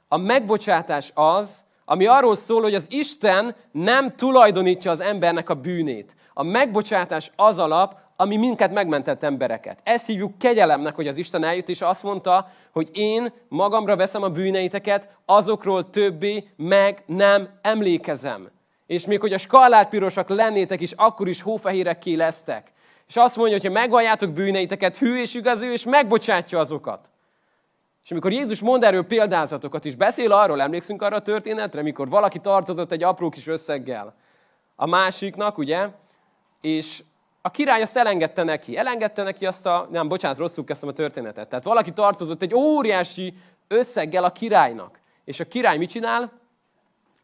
A 0.07 0.17
megbocsátás 0.17 1.11
az, 1.13 1.62
ami 1.85 2.05
arról 2.05 2.35
szól, 2.35 2.61
hogy 2.61 2.75
az 2.75 2.85
Isten 2.89 3.55
nem 3.71 4.15
tulajdonítja 4.15 4.91
az 4.91 4.99
embernek 4.99 5.49
a 5.49 5.53
bűnét. 5.53 6.15
A 6.33 6.43
megbocsátás 6.43 7.31
az 7.35 7.59
alap, 7.59 8.01
ami 8.15 8.37
minket 8.37 8.73
megmentett 8.73 9.23
embereket. 9.23 9.79
Ezt 9.83 10.05
hívjuk 10.05 10.37
kegyelemnek, 10.37 10.95
hogy 10.95 11.07
az 11.07 11.17
Isten 11.17 11.43
eljött, 11.43 11.69
és 11.69 11.81
azt 11.81 12.03
mondta, 12.03 12.47
hogy 12.71 12.89
én 12.93 13.33
magamra 13.47 13.95
veszem 13.95 14.23
a 14.23 14.29
bűneiteket, 14.29 15.07
azokról 15.25 15.89
többé 15.89 16.47
meg 16.55 17.03
nem 17.05 17.49
emlékezem. 17.61 18.49
És 18.87 19.05
még 19.05 19.19
hogy 19.19 19.33
a 19.33 19.37
skallált 19.37 19.89
pirosak 19.89 20.29
lennétek 20.29 20.81
is, 20.81 20.91
akkor 20.91 21.27
is 21.27 21.41
hófehérekké 21.41 22.13
lesztek. 22.13 22.71
És 23.07 23.15
azt 23.15 23.35
mondja, 23.35 23.57
hogy 23.57 23.65
ha 23.65 23.79
megvalljátok 23.79 24.31
bűneiteket, 24.31 24.97
hű 24.97 25.21
és 25.21 25.33
igaz 25.33 25.61
ő, 25.61 25.71
és 25.71 25.83
megbocsátja 25.83 26.59
azokat. 26.59 27.11
És 28.03 28.11
amikor 28.11 28.31
Jézus 28.31 28.61
mond 28.61 28.83
erről 28.83 29.05
példázatokat 29.05 29.85
is, 29.85 29.95
beszél 29.95 30.31
arról, 30.31 30.61
emlékszünk 30.61 31.01
arra 31.01 31.15
a 31.15 31.21
történetre, 31.21 31.81
mikor 31.81 32.09
valaki 32.09 32.39
tartozott 32.39 32.91
egy 32.91 33.03
apró 33.03 33.29
kis 33.29 33.47
összeggel 33.47 34.15
a 34.75 34.85
másiknak, 34.85 35.57
ugye, 35.57 35.87
és 36.61 37.03
a 37.41 37.51
király 37.51 37.81
azt 37.81 37.97
elengedte 37.97 38.43
neki. 38.43 38.77
Elengedte 38.77 39.23
neki 39.23 39.45
azt 39.45 39.65
a, 39.65 39.87
nem, 39.91 40.07
bocsánat, 40.07 40.37
rosszul 40.37 40.63
kezdtem 40.63 40.89
a 40.89 40.93
történetet. 40.93 41.49
Tehát 41.49 41.63
valaki 41.63 41.91
tartozott 41.91 42.41
egy 42.41 42.53
óriási 42.53 43.33
összeggel 43.67 44.23
a 44.23 44.31
királynak. 44.31 44.99
És 45.25 45.39
a 45.39 45.45
király 45.45 45.77
mit 45.77 45.89
csinál? 45.89 46.31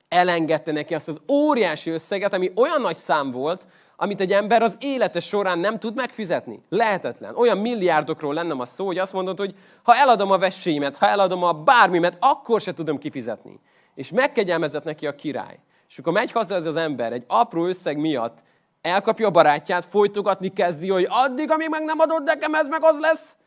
Elengedte 0.07 0.71
neki 0.71 0.93
azt 0.93 1.07
az 1.07 1.21
óriási 1.27 1.89
összeget, 1.89 2.33
ami 2.33 2.51
olyan 2.55 2.81
nagy 2.81 2.97
szám 2.97 3.31
volt, 3.31 3.67
amit 4.01 4.19
egy 4.19 4.31
ember 4.31 4.61
az 4.61 4.77
élete 4.79 5.19
során 5.19 5.59
nem 5.59 5.79
tud 5.79 5.95
megfizetni. 5.95 6.63
Lehetetlen. 6.69 7.35
Olyan 7.35 7.57
milliárdokról 7.57 8.33
lenne 8.33 8.53
a 8.53 8.65
szó, 8.65 8.85
hogy 8.85 8.97
azt 8.97 9.13
mondod, 9.13 9.37
hogy 9.37 9.55
ha 9.83 9.95
eladom 9.95 10.31
a 10.31 10.37
vesséimet, 10.37 10.97
ha 10.97 11.07
eladom 11.07 11.43
a 11.43 11.53
bármimet, 11.53 12.17
akkor 12.19 12.61
se 12.61 12.73
tudom 12.73 12.97
kifizetni. 12.97 13.59
És 13.95 14.11
megkegyelmezett 14.11 14.83
neki 14.83 15.07
a 15.07 15.15
király. 15.15 15.59
És 15.89 15.97
akkor 15.97 16.13
megy 16.13 16.31
haza 16.31 16.55
ez 16.55 16.65
az 16.65 16.75
ember 16.75 17.13
egy 17.13 17.23
apró 17.27 17.65
összeg 17.65 17.97
miatt, 17.97 18.43
elkapja 18.81 19.27
a 19.27 19.31
barátját, 19.31 19.85
folytogatni 19.85 20.53
kezdi, 20.53 20.89
hogy 20.89 21.07
addig, 21.09 21.51
amíg 21.51 21.69
meg 21.69 21.83
nem 21.83 21.99
adod 21.99 22.23
nekem, 22.23 22.53
ez 22.53 22.67
meg 22.67 22.83
az 22.83 22.99
lesz. 22.99 23.37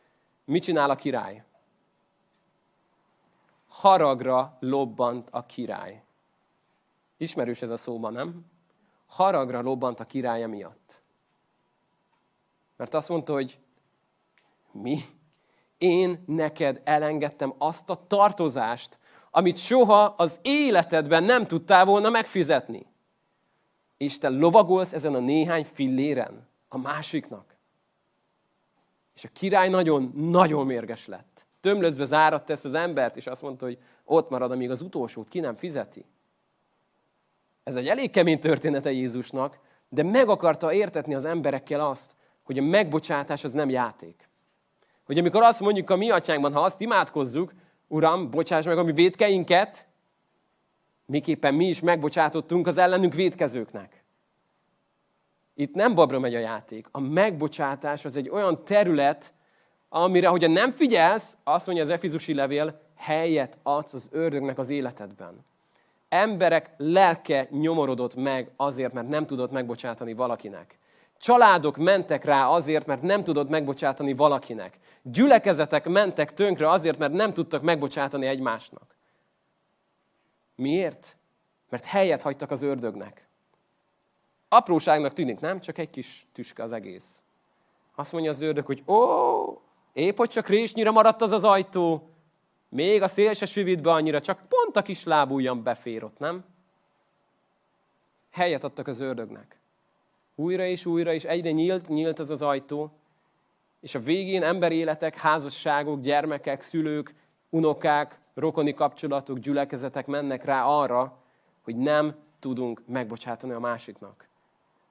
Mit 0.45 0.63
csinál 0.63 0.91
a 0.91 0.95
király? 0.95 1.45
Haragra 3.69 4.57
lobbant 4.61 5.29
a 5.31 5.47
király. 5.47 6.03
Ismerős 7.17 7.63
ez 7.63 7.71
a 7.71 7.77
szóban, 7.77 8.13
nem? 8.13 8.52
Haragra 9.13 9.61
lobbant 9.61 10.01
a 10.01 10.05
királya 10.05 10.49
miatt. 10.49 11.03
Mert 12.77 12.95
azt 12.95 13.09
mondta, 13.09 13.33
hogy 13.33 13.59
mi? 14.71 15.05
Én 15.79 16.23
neked 16.27 16.81
elengedtem 16.85 17.55
azt 17.59 17.91
a 17.91 18.07
tartozást, 18.07 18.99
amit 19.31 19.59
soha 19.59 20.05
az 20.05 20.39
életedben 20.43 21.25
nem 21.25 21.47
tudtál 21.47 21.85
volna 21.85 22.11
megfizetni. 22.11 22.87
És 23.97 24.19
te 24.19 24.29
lovagolsz 24.29 24.93
ezen 24.93 25.15
a 25.15 25.19
néhány 25.19 25.65
filléren 25.65 26.49
a 26.69 26.79
másiknak. 26.79 27.57
És 29.15 29.25
a 29.25 29.29
király 29.33 29.69
nagyon, 29.69 30.13
nagyon 30.15 30.67
mérges 30.67 31.07
lett. 31.07 31.47
Tömlöcbe 31.61 32.05
zárat 32.05 32.45
tesz 32.45 32.65
az 32.65 32.75
embert, 32.75 33.17
és 33.17 33.27
azt 33.27 33.43
mondta, 33.43 33.65
hogy 33.65 33.79
ott 34.05 34.31
marad, 34.31 34.51
amíg 34.51 34.71
az 34.71 34.81
utolsót 34.81 35.29
ki 35.29 35.41
nem 35.41 35.55
fizeti. 35.55 36.05
Ez 37.63 37.77
egy 37.77 37.89
elég 37.89 38.11
kemény 38.11 38.39
története 38.39 38.91
Jézusnak, 38.91 39.59
de 39.89 40.03
meg 40.03 40.29
akarta 40.29 40.73
értetni 40.73 41.15
az 41.15 41.25
emberekkel 41.25 41.81
azt, 41.81 42.17
hogy 42.43 42.59
a 42.59 42.63
megbocsátás 42.63 43.45
az 43.45 43.53
nem 43.53 43.71
játék. 43.71 44.29
Hogy 45.05 45.19
amikor 45.19 45.43
azt 45.43 45.61
mondjuk 45.61 45.91
a 45.91 45.97
mi 45.97 46.11
atyánkban, 46.11 46.53
ha 46.53 46.61
azt 46.61 46.81
imádkozzuk, 46.81 47.53
Uram, 47.89 48.31
bocsáss 48.31 48.65
meg 48.65 48.79
a 48.79 48.83
mi 48.83 48.93
védkeinket, 48.93 49.87
miképpen 51.07 51.55
mi 51.55 51.69
is 51.69 51.81
megbocsátottunk 51.81 52.67
az 52.67 52.77
ellenünk 52.77 53.15
védkezőknek. 53.15 54.05
Itt 55.55 55.75
nem 55.75 55.95
babra 55.95 56.19
megy 56.19 56.35
a 56.35 56.39
játék. 56.39 56.87
A 56.91 57.01
megbocsátás 57.01 58.05
az 58.05 58.17
egy 58.17 58.29
olyan 58.29 58.65
terület, 58.65 59.35
amire, 59.89 60.29
hogyha 60.29 60.49
nem 60.49 60.71
figyelsz, 60.71 61.37
azt 61.45 61.67
mondja 61.67 61.85
az 61.85 61.91
Efizusi 61.91 62.35
levél, 62.35 62.81
helyet 62.97 63.59
adsz 63.63 63.95
az 63.95 64.09
ördögnek 64.11 64.59
az 64.59 64.71
életedben. 64.71 65.45
Emberek 66.13 66.71
lelke 66.77 67.49
nyomorodott 67.51 68.15
meg 68.15 68.51
azért, 68.57 68.93
mert 68.93 69.09
nem 69.09 69.27
tudott 69.27 69.51
megbocsátani 69.51 70.13
valakinek. 70.13 70.79
Családok 71.19 71.77
mentek 71.77 72.25
rá 72.25 72.49
azért, 72.49 72.87
mert 72.87 73.03
nem 73.03 73.25
tudott 73.25 73.49
megbocsátani 73.49 74.15
valakinek. 74.15 74.79
Gyülekezetek 75.03 75.89
mentek 75.89 76.35
tönkre 76.35 76.71
azért, 76.71 76.99
mert 76.99 77.13
nem 77.13 77.33
tudtak 77.33 77.63
megbocsátani 77.63 78.27
egymásnak. 78.27 78.97
Miért? 80.55 81.17
Mert 81.69 81.85
helyet 81.85 82.23
hagytak 82.23 82.51
az 82.51 82.63
ördögnek. 82.63 83.29
Apróságnak 84.49 85.13
tűnik, 85.13 85.41
nem? 85.41 85.61
Csak 85.61 85.79
egy 85.79 85.91
kis 85.91 86.27
tüske 86.33 86.63
az 86.63 86.73
egész. 86.73 87.23
Azt 87.95 88.13
mondja 88.13 88.31
az 88.31 88.41
ördög, 88.41 88.67
hogy 88.67 88.83
ó, 88.87 89.63
épp 89.93 90.17
hogy 90.17 90.31
csak 90.31 90.49
résnyire 90.49 90.91
maradt 90.91 91.23
az 91.23 91.33
az 91.33 91.45
ajtó, 91.45 92.12
még 92.73 93.03
a 93.03 93.09
szél 93.09 93.33
se 93.33 93.47
süvít 93.47 93.87
annyira, 93.87 94.21
csak 94.21 94.39
pont 94.49 94.77
a 94.77 94.83
kis 94.83 95.05
lábújjam 95.05 95.63
befér 95.63 96.05
ott, 96.05 96.19
nem? 96.19 96.45
Helyet 98.31 98.65
adtak 98.65 98.87
az 98.87 99.01
ördögnek. 99.01 99.59
Újra 100.35 100.65
és 100.65 100.87
újra, 100.87 101.13
és 101.13 101.25
egyre 101.25 101.51
nyílt, 101.51 101.89
nyílt 101.89 102.21
ez 102.21 102.31
az 102.31 102.43
ajtó, 102.43 102.91
és 103.81 103.95
a 103.95 104.01
végén 104.01 104.43
emberéletek, 104.43 105.17
házasságok, 105.17 106.01
gyermekek, 106.01 106.63
szülők, 106.63 107.15
unokák, 107.51 108.19
rokoni 108.35 108.75
kapcsolatok, 108.75 109.39
gyülekezetek 109.39 110.07
mennek 110.07 110.45
rá 110.45 110.65
arra, 110.65 111.19
hogy 111.63 111.77
nem 111.77 112.15
tudunk 112.41 112.83
megbocsátani 112.87 113.53
a 113.53 113.61
másiknak. 113.61 114.29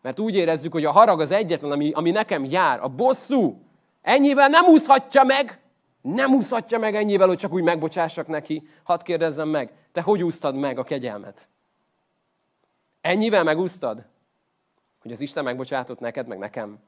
Mert 0.01 0.19
úgy 0.19 0.35
érezzük, 0.35 0.71
hogy 0.71 0.85
a 0.85 0.91
harag 0.91 1.21
az 1.21 1.31
egyetlen, 1.31 1.71
ami, 1.71 1.91
ami 1.91 2.11
nekem 2.11 2.45
jár. 2.45 2.83
A 2.83 2.87
bosszú 2.87 3.61
ennyivel 4.01 4.47
nem 4.47 4.65
úszhatja 4.65 5.23
meg, 5.23 5.60
nem 6.01 6.33
úszhatja 6.33 6.79
meg 6.79 6.95
ennyivel, 6.95 7.27
hogy 7.27 7.37
csak 7.37 7.53
úgy 7.53 7.63
megbocsássak 7.63 8.27
neki. 8.27 8.67
Hadd 8.83 9.03
kérdezzem 9.03 9.49
meg, 9.49 9.73
te 9.91 10.01
hogy 10.01 10.23
úsztad 10.23 10.55
meg 10.55 10.79
a 10.79 10.83
kegyelmet? 10.83 11.47
Ennyivel 13.01 13.43
megúsztad? 13.43 14.05
Hogy 15.01 15.11
az 15.11 15.19
Isten 15.19 15.43
megbocsátott 15.43 15.99
neked, 15.99 16.27
meg 16.27 16.37
nekem. 16.37 16.79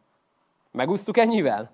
Megúsztuk 0.72 1.18
ennyivel? 1.18 1.72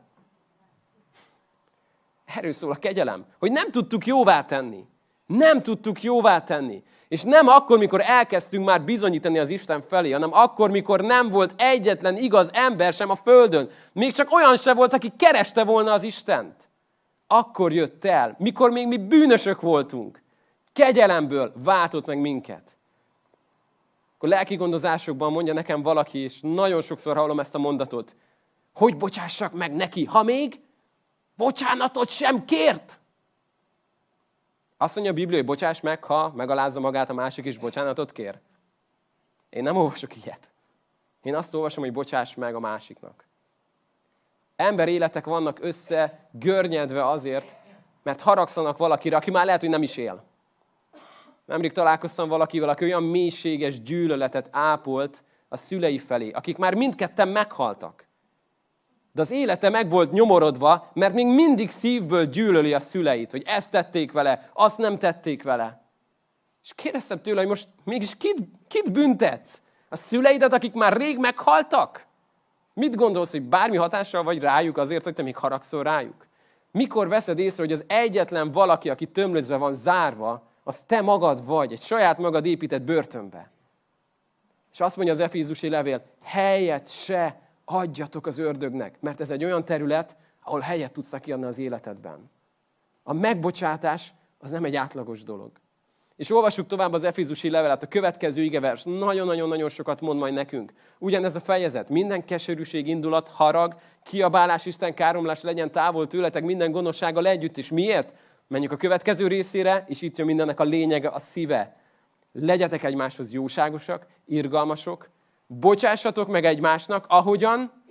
Erről 2.26 2.52
szól 2.52 2.72
a 2.72 2.76
kegyelem, 2.76 3.26
hogy 3.40 3.52
nem 3.52 3.72
tudtuk 3.72 4.06
jóvá 4.06 4.46
tenni. 4.46 4.88
Nem 5.26 5.62
tudtuk 5.62 6.04
jóvá 6.04 6.44
tenni. 6.44 6.84
És 7.08 7.24
nem 7.24 7.48
akkor, 7.48 7.78
mikor 7.78 8.02
elkezdtünk 8.02 8.66
már 8.66 8.82
bizonyítani 8.82 9.40
az 9.40 9.50
Isten 9.50 9.82
felé, 9.82 10.12
hanem 10.12 10.34
akkor, 10.34 10.70
mikor 10.70 11.02
nem 11.02 11.30
volt 11.30 11.54
egyetlen 11.62 12.18
igaz 12.18 12.50
ember 12.54 12.94
sem 12.94 13.10
a 13.10 13.16
Földön. 13.16 13.70
Még 13.94 14.14
csak 14.14 14.32
olyan 14.32 14.58
se 14.58 14.74
volt, 14.74 14.94
aki 14.94 15.14
kereste 15.18 15.64
volna 15.64 15.92
az 15.92 16.04
Istent. 16.04 16.69
Akkor 17.32 17.74
jött 17.74 18.06
el, 18.06 18.36
mikor 18.38 18.72
még 18.72 18.88
mi 18.88 18.98
bűnösök 18.98 19.62
voltunk. 19.62 20.22
Kegyelemből 20.74 21.54
váltott 21.56 22.06
meg 22.06 22.20
minket. 22.20 22.78
Akkor 24.16 24.30
lelki 24.30 24.56
gondozásokban 24.56 25.32
mondja 25.32 25.54
nekem 25.54 25.82
valaki, 25.82 26.20
és 26.20 26.40
nagyon 26.42 26.82
sokszor 26.82 27.16
hallom 27.16 27.40
ezt 27.40 27.56
a 27.56 27.58
mondatot, 27.58 28.16
hogy 28.74 28.98
bocsássak 28.98 29.54
meg 29.54 29.76
neki, 29.76 30.06
ha 30.06 30.24
még 30.24 30.60
bocsánatot 31.36 32.10
sem 32.10 32.46
kért. 32.46 33.00
Azt 34.78 34.96
mondja 34.96 35.14
a 35.14 35.16
Biblia, 35.16 35.38
hogy 35.38 35.46
bocsáss 35.46 35.82
meg, 35.82 36.04
ha 36.04 36.32
megalázza 36.36 36.80
magát 36.80 37.10
a 37.10 37.14
másik 37.14 37.46
is 37.46 37.58
bocsánatot 37.58 38.12
kér. 38.12 38.40
Én 39.50 39.64
nem 39.64 39.76
olvasok 39.76 40.24
ilyet. 40.24 40.52
Én 41.22 41.36
azt 41.36 41.54
olvasom, 41.54 41.84
hogy 41.84 41.94
bocsáss 41.94 42.36
meg 42.36 42.56
a 42.56 42.60
másiknak. 42.60 43.29
Ember 44.60 44.88
életek 44.88 45.26
vannak 45.26 45.58
össze 45.62 46.30
görnyedve 46.32 47.10
azért, 47.10 47.56
mert 48.04 48.22
haragszanak 48.22 48.78
valakire, 48.78 49.16
aki 49.16 49.32
már 49.32 49.46
lehet, 49.46 49.60
hogy 49.60 49.70
nem 49.70 49.84
is 49.84 49.98
él. 49.98 50.24
Nemrég 51.46 51.72
találkoztam 51.72 52.30
valakivel, 52.30 52.70
aki 52.70 52.86
olyan 52.86 53.04
mélységes 53.04 53.82
gyűlöletet 53.82 54.50
ápolt 54.52 55.24
a 55.50 55.58
szülei 55.58 55.98
felé, 55.98 56.32
akik 56.32 56.58
már 56.58 56.76
mindketten 56.76 57.28
meghaltak. 57.28 58.08
De 59.12 59.22
az 59.22 59.32
élete 59.32 59.70
meg 59.70 59.90
volt 59.90 60.12
nyomorodva, 60.12 60.90
mert 60.94 61.14
még 61.14 61.28
mindig 61.28 61.72
szívből 61.72 62.26
gyűlöli 62.26 62.74
a 62.74 62.80
szüleit, 62.80 63.32
hogy 63.32 63.44
ezt 63.46 63.72
tették 63.72 64.12
vele, 64.12 64.50
azt 64.54 64.78
nem 64.78 64.98
tették 64.98 65.44
vele. 65.44 65.92
És 66.64 66.72
kérdeztem 66.76 67.22
tőle, 67.22 67.40
hogy 67.40 67.50
most 67.50 67.68
mégis 67.84 68.18
kit, 68.18 68.38
kit 68.68 68.92
büntetsz? 68.92 69.62
A 69.90 69.96
szüleidet, 69.96 70.54
akik 70.54 70.74
már 70.74 70.98
rég 70.98 71.18
meghaltak? 71.18 72.08
Mit 72.80 72.96
gondolsz, 72.96 73.32
hogy 73.32 73.42
bármi 73.42 73.78
hatással 73.78 74.24
vagy 74.24 74.40
rájuk 74.40 74.78
azért, 74.78 75.04
hogy 75.04 75.14
te 75.14 75.24
még 75.24 75.36
haragszol 75.36 75.84
rájuk? 75.84 76.28
Mikor 76.72 77.08
veszed 77.08 77.40
észre, 77.40 77.64
hogy 77.64 77.72
az 77.72 77.84
egyetlen 77.88 78.52
valaki, 78.52 78.90
aki 78.90 79.06
tömlözve 79.06 79.56
van 79.56 79.74
zárva, 79.74 80.44
az 80.64 80.84
te 80.84 81.02
magad 81.02 81.46
vagy, 81.46 81.72
egy 81.72 81.82
saját 81.82 82.18
magad 82.18 82.46
épített 82.46 82.82
börtönbe. 82.82 83.52
És 84.72 84.80
azt 84.80 84.96
mondja 84.96 85.14
az 85.14 85.20
Efézusi 85.20 85.70
levél, 85.70 86.04
helyet 86.22 86.92
se 86.92 87.42
adjatok 87.66 88.28
az 88.28 88.38
ördögnek, 88.38 88.98
mert 89.00 89.22
ez 89.22 89.32
egy 89.32 89.44
olyan 89.44 89.66
terület, 89.66 90.16
ahol 90.44 90.60
helyet 90.60 90.92
tudsz 90.92 91.12
neki 91.12 91.32
adni 91.32 91.46
az 91.46 91.58
életedben. 91.58 92.30
A 93.04 93.14
megbocsátás 93.14 94.14
az 94.38 94.52
nem 94.52 94.64
egy 94.64 94.76
átlagos 94.76 95.24
dolog. 95.24 95.52
És 96.20 96.32
olvassuk 96.32 96.68
tovább 96.68 96.94
az 96.94 97.04
Efézusi 97.04 97.50
levelet, 97.50 97.84
a 97.84 97.88
következő 97.88 98.42
igevers 98.44 98.84
nagyon-nagyon-nagyon 98.84 99.70
sokat 99.70 100.02
mond 100.02 100.20
majd 100.20 100.34
nekünk. 100.34 100.74
Ugyanez 100.98 101.36
a 101.36 101.40
fejezet, 101.40 101.90
minden 101.90 102.26
keserűség, 102.26 102.88
indulat, 102.88 103.30
harag, 103.30 103.76
kiabálás, 104.04 104.66
Isten 104.66 104.94
káromlás 104.94 105.42
legyen 105.42 105.72
távol 105.72 106.08
tőletek 106.08 106.44
minden 106.44 106.72
gonoszsággal 106.72 107.28
együtt 107.28 107.58
is. 107.58 107.70
Miért? 107.70 108.14
Menjünk 108.48 108.74
a 108.74 108.78
következő 108.78 109.28
részére, 109.28 109.84
és 109.88 110.02
itt 110.02 110.18
jön 110.18 110.28
mindennek 110.28 110.60
a 110.60 110.64
lényege, 110.64 111.10
a 111.10 111.20
szíve. 111.20 111.82
Legyetek 112.32 112.84
egymáshoz 112.84 113.34
jóságosak, 113.34 114.08
irgalmasok, 114.26 115.10
bocsássatok 115.48 116.28
meg 116.28 116.46
egymásnak, 116.46 117.06
ahogyan, 117.08 117.84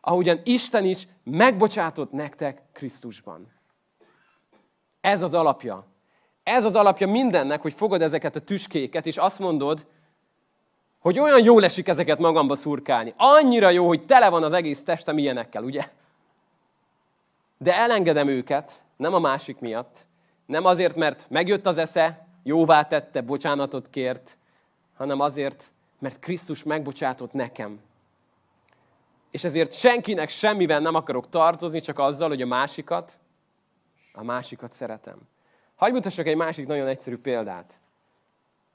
ahogyan 0.00 0.40
Isten 0.44 0.84
is 0.84 1.08
megbocsátott 1.24 2.12
nektek 2.12 2.62
Krisztusban. 2.72 3.52
Ez 5.00 5.22
az 5.22 5.34
alapja. 5.34 5.96
Ez 6.48 6.64
az 6.64 6.74
alapja 6.74 7.06
mindennek, 7.06 7.62
hogy 7.62 7.72
fogod 7.72 8.02
ezeket 8.02 8.36
a 8.36 8.40
tüskéket, 8.40 9.06
és 9.06 9.16
azt 9.16 9.38
mondod, 9.38 9.86
hogy 10.98 11.18
olyan 11.18 11.44
jól 11.44 11.64
esik 11.64 11.88
ezeket 11.88 12.18
magamba 12.18 12.54
szurkálni. 12.54 13.14
Annyira 13.16 13.70
jó, 13.70 13.86
hogy 13.86 14.06
tele 14.06 14.28
van 14.28 14.42
az 14.42 14.52
egész 14.52 14.84
testem 14.84 15.18
ilyenekkel, 15.18 15.62
ugye? 15.62 15.88
De 17.58 17.74
elengedem 17.76 18.28
őket, 18.28 18.84
nem 18.96 19.14
a 19.14 19.18
másik 19.18 19.58
miatt, 19.58 20.06
nem 20.46 20.64
azért, 20.64 20.96
mert 20.96 21.26
megjött 21.30 21.66
az 21.66 21.78
esze, 21.78 22.26
jóvá 22.42 22.82
tette, 22.82 23.20
bocsánatot 23.20 23.90
kért, 23.90 24.36
hanem 24.96 25.20
azért, 25.20 25.72
mert 25.98 26.18
Krisztus 26.18 26.62
megbocsátott 26.62 27.32
nekem. 27.32 27.80
És 29.30 29.44
ezért 29.44 29.72
senkinek 29.72 30.28
semmivel 30.28 30.80
nem 30.80 30.94
akarok 30.94 31.28
tartozni, 31.28 31.80
csak 31.80 31.98
azzal, 31.98 32.28
hogy 32.28 32.42
a 32.42 32.46
másikat, 32.46 33.20
a 34.12 34.22
másikat 34.22 34.72
szeretem. 34.72 35.18
Hagyj 35.78 35.92
mutassak 35.92 36.26
egy 36.26 36.36
másik 36.36 36.66
nagyon 36.66 36.86
egyszerű 36.86 37.16
példát. 37.16 37.80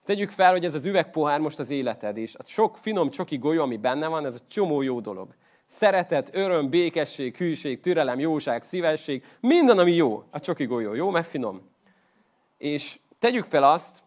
Tegyük 0.05 0.29
fel, 0.29 0.51
hogy 0.51 0.65
ez 0.65 0.73
az 0.73 0.85
üvegpohár 0.85 1.39
most 1.39 1.59
az 1.59 1.69
életed, 1.69 2.17
és 2.17 2.35
a 2.35 2.43
sok 2.45 2.77
finom 2.77 3.09
csoki 3.09 3.37
golyó, 3.37 3.61
ami 3.61 3.77
benne 3.77 4.07
van, 4.07 4.25
ez 4.25 4.35
a 4.35 4.45
csomó 4.47 4.81
jó 4.81 4.99
dolog. 4.99 5.35
Szeretet, 5.65 6.35
öröm, 6.35 6.69
békesség, 6.69 7.37
hűség, 7.37 7.79
türelem, 7.79 8.19
jóság, 8.19 8.63
szívesség, 8.63 9.25
minden, 9.39 9.79
ami 9.79 9.91
jó, 9.91 10.23
a 10.29 10.39
csoki 10.39 10.65
golyó, 10.65 10.93
jó, 10.93 11.09
meg 11.09 11.25
finom. 11.25 11.69
És 12.57 12.99
tegyük 13.19 13.45
fel 13.45 13.63
azt, 13.63 14.03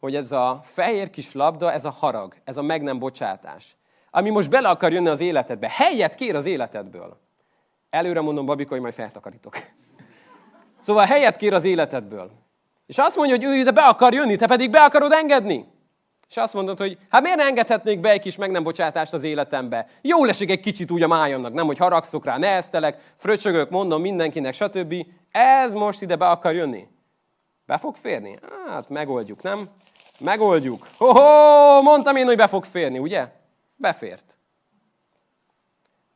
hogy 0.00 0.16
ez 0.16 0.32
a 0.32 0.60
fehér 0.64 1.10
kis 1.10 1.32
labda, 1.32 1.72
ez 1.72 1.84
a 1.84 1.90
harag, 1.90 2.34
ez 2.44 2.56
a 2.56 2.62
meg 2.62 2.82
nem 2.82 2.98
bocsátás, 2.98 3.76
ami 4.10 4.30
most 4.30 4.50
bele 4.50 4.68
akar 4.68 4.92
jönni 4.92 5.08
az 5.08 5.20
életedbe, 5.20 5.68
helyet 5.70 6.14
kér 6.14 6.34
az 6.34 6.46
életedből. 6.46 7.18
Előre 7.90 8.20
mondom, 8.20 8.46
Babika, 8.46 8.70
hogy 8.70 8.80
majd 8.80 8.94
feltakarítok. 8.94 9.56
Szóval 10.84 11.04
helyet 11.04 11.36
kér 11.36 11.54
az 11.54 11.64
életedből. 11.64 12.30
És 12.86 12.98
azt 12.98 13.16
mondja, 13.16 13.36
hogy 13.36 13.44
ő 13.44 13.54
ide 13.54 13.70
be 13.70 13.82
akar 13.82 14.14
jönni, 14.14 14.36
te 14.36 14.46
pedig 14.46 14.70
be 14.70 14.82
akarod 14.82 15.12
engedni. 15.12 15.66
És 16.28 16.36
azt 16.36 16.54
mondod, 16.54 16.78
hogy 16.78 16.98
hát 17.08 17.22
miért 17.22 17.36
ne 17.36 17.44
engedhetnék 17.44 18.00
be 18.00 18.10
egy 18.10 18.20
kis 18.20 18.36
meg 18.36 18.50
nem 18.50 18.62
bocsátást 18.62 19.12
az 19.12 19.22
életembe? 19.22 19.88
Jó 20.00 20.24
lesik 20.24 20.50
egy 20.50 20.60
kicsit 20.60 20.90
úgy 20.90 21.02
a 21.02 21.06
májamnak, 21.06 21.52
nem, 21.52 21.66
hogy 21.66 21.78
haragszok 21.78 22.24
rá, 22.24 22.38
neheztelek, 22.38 23.12
fröcsögök, 23.16 23.70
mondom 23.70 24.00
mindenkinek, 24.00 24.54
stb. 24.54 24.94
Ez 25.30 25.72
most 25.72 26.02
ide 26.02 26.16
be 26.16 26.28
akar 26.28 26.54
jönni. 26.54 26.86
Be 27.66 27.78
fog 27.78 27.96
férni? 27.96 28.38
Hát 28.68 28.88
megoldjuk, 28.88 29.42
nem? 29.42 29.68
Megoldjuk. 30.18 30.86
Ho-ho, 30.96 31.82
mondtam 31.82 32.16
én, 32.16 32.26
hogy 32.26 32.36
be 32.36 32.46
fog 32.46 32.64
férni, 32.64 32.98
ugye? 32.98 33.26
Befért. 33.76 34.36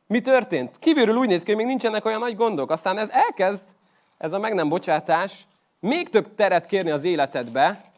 Mi 0.07 0.21
történt? 0.21 0.77
Kívülről 0.79 1.15
úgy 1.15 1.27
néz 1.27 1.43
ki, 1.43 1.47
hogy 1.47 1.59
még 1.59 1.69
nincsenek 1.69 2.05
olyan 2.05 2.19
nagy 2.19 2.35
gondok. 2.35 2.71
Aztán 2.71 2.97
ez 2.97 3.09
elkezd, 3.09 3.77
ez 4.19 4.33
a 4.33 4.39
meg 4.39 4.53
nem 4.53 4.69
bocsátás, 4.69 5.47
még 5.79 6.09
több 6.09 6.35
teret 6.35 6.65
kérni 6.65 6.89
az 6.91 7.03
életedbe, 7.03 7.91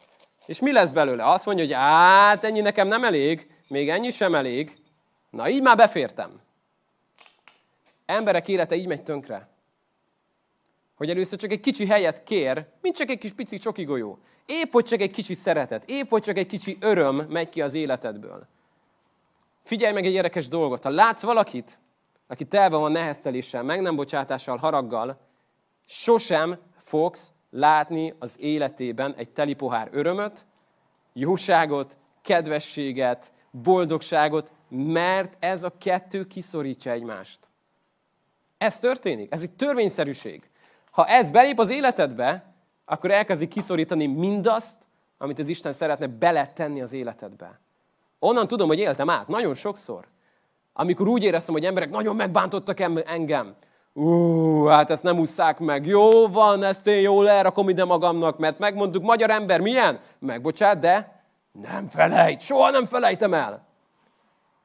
és 0.46 0.60
mi 0.60 0.72
lesz 0.72 0.90
belőle? 0.90 1.30
Azt 1.30 1.46
mondja, 1.46 1.64
hogy 1.64 1.74
hát 1.74 2.44
ennyi 2.44 2.60
nekem 2.60 2.88
nem 2.88 3.04
elég, 3.04 3.50
még 3.68 3.90
ennyi 3.90 4.10
sem 4.10 4.34
elég. 4.34 4.76
Na 5.30 5.48
így 5.48 5.62
már 5.62 5.76
befértem. 5.76 6.40
Emberek 8.06 8.48
élete 8.48 8.74
így 8.74 8.86
megy 8.86 9.02
tönkre. 9.02 9.48
Hogy 10.94 11.10
először 11.10 11.38
csak 11.38 11.50
egy 11.50 11.60
kicsi 11.60 11.86
helyet 11.86 12.22
kér, 12.22 12.66
mint 12.80 12.96
csak 12.96 13.10
egy 13.10 13.18
kis 13.18 13.32
pici 13.32 13.58
csoki 13.58 13.84
golyó. 13.84 14.18
Épp 14.46 14.72
hogy 14.72 14.84
csak 14.84 15.00
egy 15.00 15.10
kicsi 15.10 15.34
szeretet, 15.34 15.82
épp 15.86 16.10
hogy 16.10 16.22
csak 16.22 16.36
egy 16.36 16.46
kicsi 16.46 16.76
öröm 16.80 17.16
megy 17.16 17.48
ki 17.48 17.62
az 17.62 17.74
életedből. 17.74 18.46
Figyelj 19.62 19.92
meg 19.92 20.06
egy 20.06 20.12
érdekes 20.12 20.48
dolgot. 20.48 20.82
Ha 20.82 20.90
látsz 20.90 21.22
valakit, 21.22 21.78
aki 22.26 22.44
telve 22.44 22.76
van 22.76 22.92
nehezteléssel, 22.92 23.62
meg 23.62 23.80
nem 23.80 23.96
bocsátással, 23.96 24.56
haraggal, 24.56 25.18
sosem 25.92 26.58
fogsz 26.82 27.32
látni 27.50 28.14
az 28.18 28.36
életében 28.38 29.14
egy 29.16 29.28
teli 29.28 29.54
pohár 29.54 29.88
örömöt, 29.92 30.44
jóságot, 31.12 31.96
kedvességet, 32.22 33.32
boldogságot, 33.50 34.52
mert 34.68 35.36
ez 35.38 35.62
a 35.62 35.72
kettő 35.78 36.26
kiszorítja 36.26 36.92
egymást. 36.92 37.38
Ez 38.58 38.78
történik, 38.78 39.32
ez 39.32 39.42
egy 39.42 39.50
törvényszerűség. 39.50 40.50
Ha 40.90 41.06
ez 41.06 41.30
belép 41.30 41.58
az 41.58 41.68
életedbe, 41.68 42.54
akkor 42.84 43.10
elkezdi 43.10 43.48
kiszorítani 43.48 44.06
mindazt, 44.06 44.78
amit 45.18 45.38
az 45.38 45.48
Isten 45.48 45.72
szeretne 45.72 46.06
beletenni 46.06 46.80
az 46.80 46.92
életedbe. 46.92 47.60
Onnan 48.18 48.46
tudom, 48.46 48.68
hogy 48.68 48.78
éltem 48.78 49.10
át, 49.10 49.28
nagyon 49.28 49.54
sokszor. 49.54 50.06
Amikor 50.72 51.08
úgy 51.08 51.24
éreztem, 51.24 51.54
hogy 51.54 51.64
emberek 51.64 51.90
nagyon 51.90 52.16
megbántottak 52.16 52.80
engem. 53.04 53.56
Ú, 53.92 54.64
hát 54.64 54.90
ezt 54.90 55.02
nem 55.02 55.18
ússzák 55.18 55.58
meg. 55.58 55.86
Jó 55.86 56.28
van, 56.28 56.62
ezt 56.62 56.86
én 56.86 57.00
jól 57.00 57.28
elrakom 57.28 57.68
ide 57.68 57.84
magamnak, 57.84 58.38
mert 58.38 58.58
megmondtuk, 58.58 59.02
magyar 59.02 59.30
ember 59.30 59.60
milyen? 59.60 60.00
Megbocsát, 60.18 60.78
de 60.78 61.24
nem 61.52 61.88
felejt, 61.88 62.40
soha 62.40 62.70
nem 62.70 62.84
felejtem 62.84 63.34
el. 63.34 63.66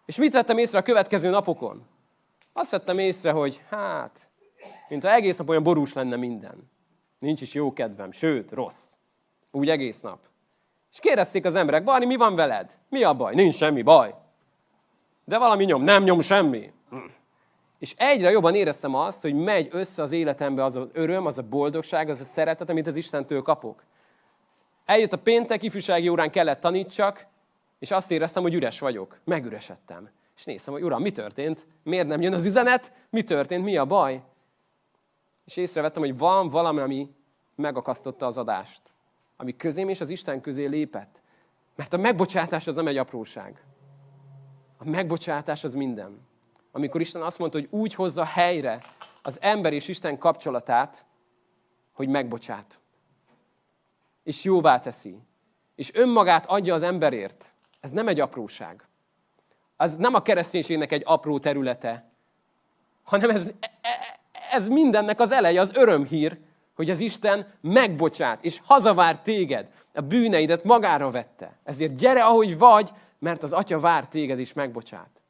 És 0.06 0.18
mit 0.18 0.34
vettem 0.34 0.58
észre 0.58 0.78
a 0.78 0.82
következő 0.82 1.30
napokon? 1.30 1.86
Azt 2.54 2.72
vettem 2.72 3.00
észre, 3.00 3.32
hogy 3.32 3.62
hát, 3.70 4.30
mintha 4.90 5.12
egész 5.12 5.38
nap 5.38 5.50
olyan 5.50 5.64
borús 5.64 5.94
lenne 5.94 6.16
minden. 6.16 6.72
Nincs 7.20 7.42
is 7.42 7.54
jó 7.54 7.74
kedvem, 7.74 8.12
sőt, 8.12 8.52
rossz. 8.52 8.92
Úgy 9.52 9.70
egész 9.70 10.02
nap. 10.02 10.20
És 10.92 11.00
kérdezték 11.00 11.46
az 11.46 11.56
emberek, 11.56 11.84
Barni, 11.84 12.06
mi 12.06 12.16
van 12.16 12.36
veled? 12.36 12.78
Mi 12.90 13.04
a 13.04 13.14
baj? 13.14 13.36
Nincs 13.36 13.56
semmi 13.56 13.82
baj. 13.82 14.14
De 15.26 15.38
valami 15.38 15.64
nyom, 15.66 15.84
nem 15.84 16.04
nyom 16.04 16.22
semmi. 16.22 16.72
És 17.80 17.94
egyre 17.98 18.32
jobban 18.32 18.56
éreztem 18.56 18.96
azt, 18.96 19.22
hogy 19.22 19.34
megy 19.34 19.68
össze 19.72 20.02
az 20.02 20.12
életembe 20.12 20.64
az 20.64 20.76
az 20.76 20.88
öröm, 20.94 21.26
az 21.26 21.38
a 21.38 21.42
boldogság, 21.42 22.10
az 22.10 22.20
a 22.20 22.24
szeretet, 22.24 22.70
amit 22.70 22.88
az 22.88 22.96
Istentől 22.96 23.42
kapok. 23.42 23.84
Eljött 24.86 25.14
a 25.14 25.18
péntek, 25.18 25.64
ifjúsági 25.64 26.10
órán 26.10 26.32
kellett 26.32 26.60
tanítsak, 26.60 27.26
és 27.80 27.92
azt 27.92 28.12
éreztem, 28.12 28.44
hogy 28.44 28.54
üres 28.54 28.80
vagyok. 28.80 29.20
Megüresedtem. 29.24 30.10
És 30.38 30.44
néztem, 30.44 30.74
hogy 30.74 30.84
uram, 30.84 31.02
mi 31.02 31.12
történt? 31.12 31.68
Miért 31.84 32.08
nem 32.08 32.22
jön 32.22 32.34
az 32.34 32.46
üzenet? 32.46 32.94
Mi 33.10 33.24
történt? 33.24 33.64
Mi 33.64 33.78
a 33.78 33.86
baj? 33.86 34.22
És 35.46 35.58
észrevettem, 35.58 36.02
hogy 36.02 36.18
van 36.18 36.50
valami, 36.50 36.80
ami 36.80 37.16
megakasztotta 37.56 38.26
az 38.26 38.38
adást. 38.38 38.82
Ami 39.38 39.56
közém 39.56 39.90
és 39.90 40.02
az 40.02 40.10
Isten 40.10 40.42
közé 40.42 40.66
lépett. 40.66 41.22
Mert 41.76 41.94
a 41.94 41.98
megbocsátás 41.98 42.68
az 42.68 42.76
nem 42.76 42.88
egy 42.88 42.98
apróság. 42.98 43.64
A 44.78 44.90
megbocsátás 44.90 45.64
az 45.64 45.74
minden. 45.74 46.27
Amikor 46.78 47.02
Isten 47.02 47.22
azt 47.22 47.38
mondta, 47.38 47.58
hogy 47.58 47.68
úgy 47.72 47.94
hozza 47.94 48.24
helyre 48.24 48.82
az 49.22 49.38
ember 49.42 49.74
és 49.74 49.88
Isten 49.88 50.18
kapcsolatát, 50.18 51.06
hogy 51.92 52.08
megbocsát. 52.08 52.80
És 54.24 54.44
jóvá 54.44 54.80
teszi. 54.80 55.20
És 55.76 55.94
önmagát 55.94 56.46
adja 56.46 56.74
az 56.74 56.84
emberért. 56.84 57.54
Ez 57.80 57.92
nem 57.92 58.08
egy 58.08 58.20
apróság. 58.20 58.88
Az 59.76 59.96
nem 59.96 60.14
a 60.14 60.22
kereszténységnek 60.22 60.92
egy 60.92 61.02
apró 61.06 61.40
területe, 61.40 62.10
hanem 63.04 63.30
ez, 63.30 63.52
ez 64.52 64.68
mindennek 64.68 65.20
az 65.20 65.32
eleje, 65.32 65.62
az 65.62 65.76
örömhír, 65.76 66.40
hogy 66.76 66.90
az 66.90 67.00
Isten 67.00 67.54
megbocsát, 67.62 68.44
és 68.44 68.62
hazavár 68.64 69.22
téged, 69.22 69.72
a 69.94 70.02
bűneidet 70.02 70.64
magára 70.64 71.12
vette. 71.12 71.58
Ezért 71.64 71.96
gyere, 71.96 72.26
ahogy 72.26 72.58
vagy, 72.58 72.92
mert 73.20 73.44
az 73.44 73.54
Atya 73.54 73.80
vár 73.80 74.08
téged 74.08 74.40
is 74.40 74.54
megbocsát. 74.54 75.22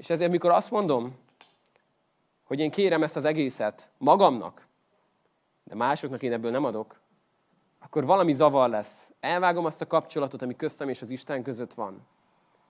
És 0.00 0.10
ezért, 0.10 0.30
mikor 0.30 0.50
azt 0.50 0.70
mondom, 0.70 1.18
hogy 2.44 2.60
én 2.60 2.70
kérem 2.70 3.02
ezt 3.02 3.16
az 3.16 3.24
egészet 3.24 3.90
magamnak, 3.98 4.66
de 5.64 5.74
másoknak 5.74 6.22
én 6.22 6.32
ebből 6.32 6.50
nem 6.50 6.64
adok, 6.64 7.00
akkor 7.78 8.04
valami 8.04 8.32
zavar 8.32 8.68
lesz. 8.68 9.12
Elvágom 9.20 9.64
azt 9.64 9.80
a 9.80 9.86
kapcsolatot, 9.86 10.42
ami 10.42 10.56
köztem 10.56 10.88
és 10.88 11.02
az 11.02 11.10
Isten 11.10 11.42
között 11.42 11.74
van. 11.74 12.06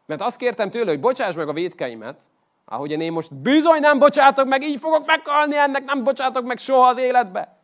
Mert 0.06 0.20
azt 0.20 0.36
kértem 0.36 0.70
tőle, 0.70 0.90
hogy 0.90 1.00
bocsáss 1.00 1.34
meg 1.34 1.48
a 1.48 1.52
védkeimet, 1.52 2.22
ahogyan 2.64 3.00
én 3.00 3.12
most 3.12 3.34
bizony 3.34 3.80
nem 3.80 3.98
bocsátok 3.98 4.46
meg, 4.46 4.62
így 4.62 4.78
fogok 4.78 5.06
meghalni 5.06 5.56
ennek, 5.56 5.84
nem 5.84 6.04
bocsátok 6.04 6.44
meg 6.44 6.58
soha 6.58 6.88
az 6.88 6.98
életbe. 6.98 7.58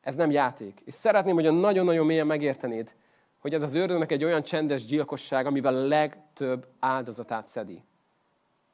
Ez 0.00 0.14
nem 0.14 0.30
játék. 0.30 0.80
És 0.84 0.94
szeretném, 0.94 1.34
hogy 1.34 1.52
nagyon-nagyon 1.52 2.06
mélyen 2.06 2.26
megértenéd, 2.26 2.94
hogy 3.42 3.54
ez 3.54 3.62
az 3.62 3.74
ördögnek 3.74 4.12
egy 4.12 4.24
olyan 4.24 4.42
csendes 4.42 4.84
gyilkosság, 4.84 5.46
amivel 5.46 5.76
a 5.76 5.86
legtöbb 5.86 6.66
áldozatát 6.78 7.46
szedi. 7.46 7.84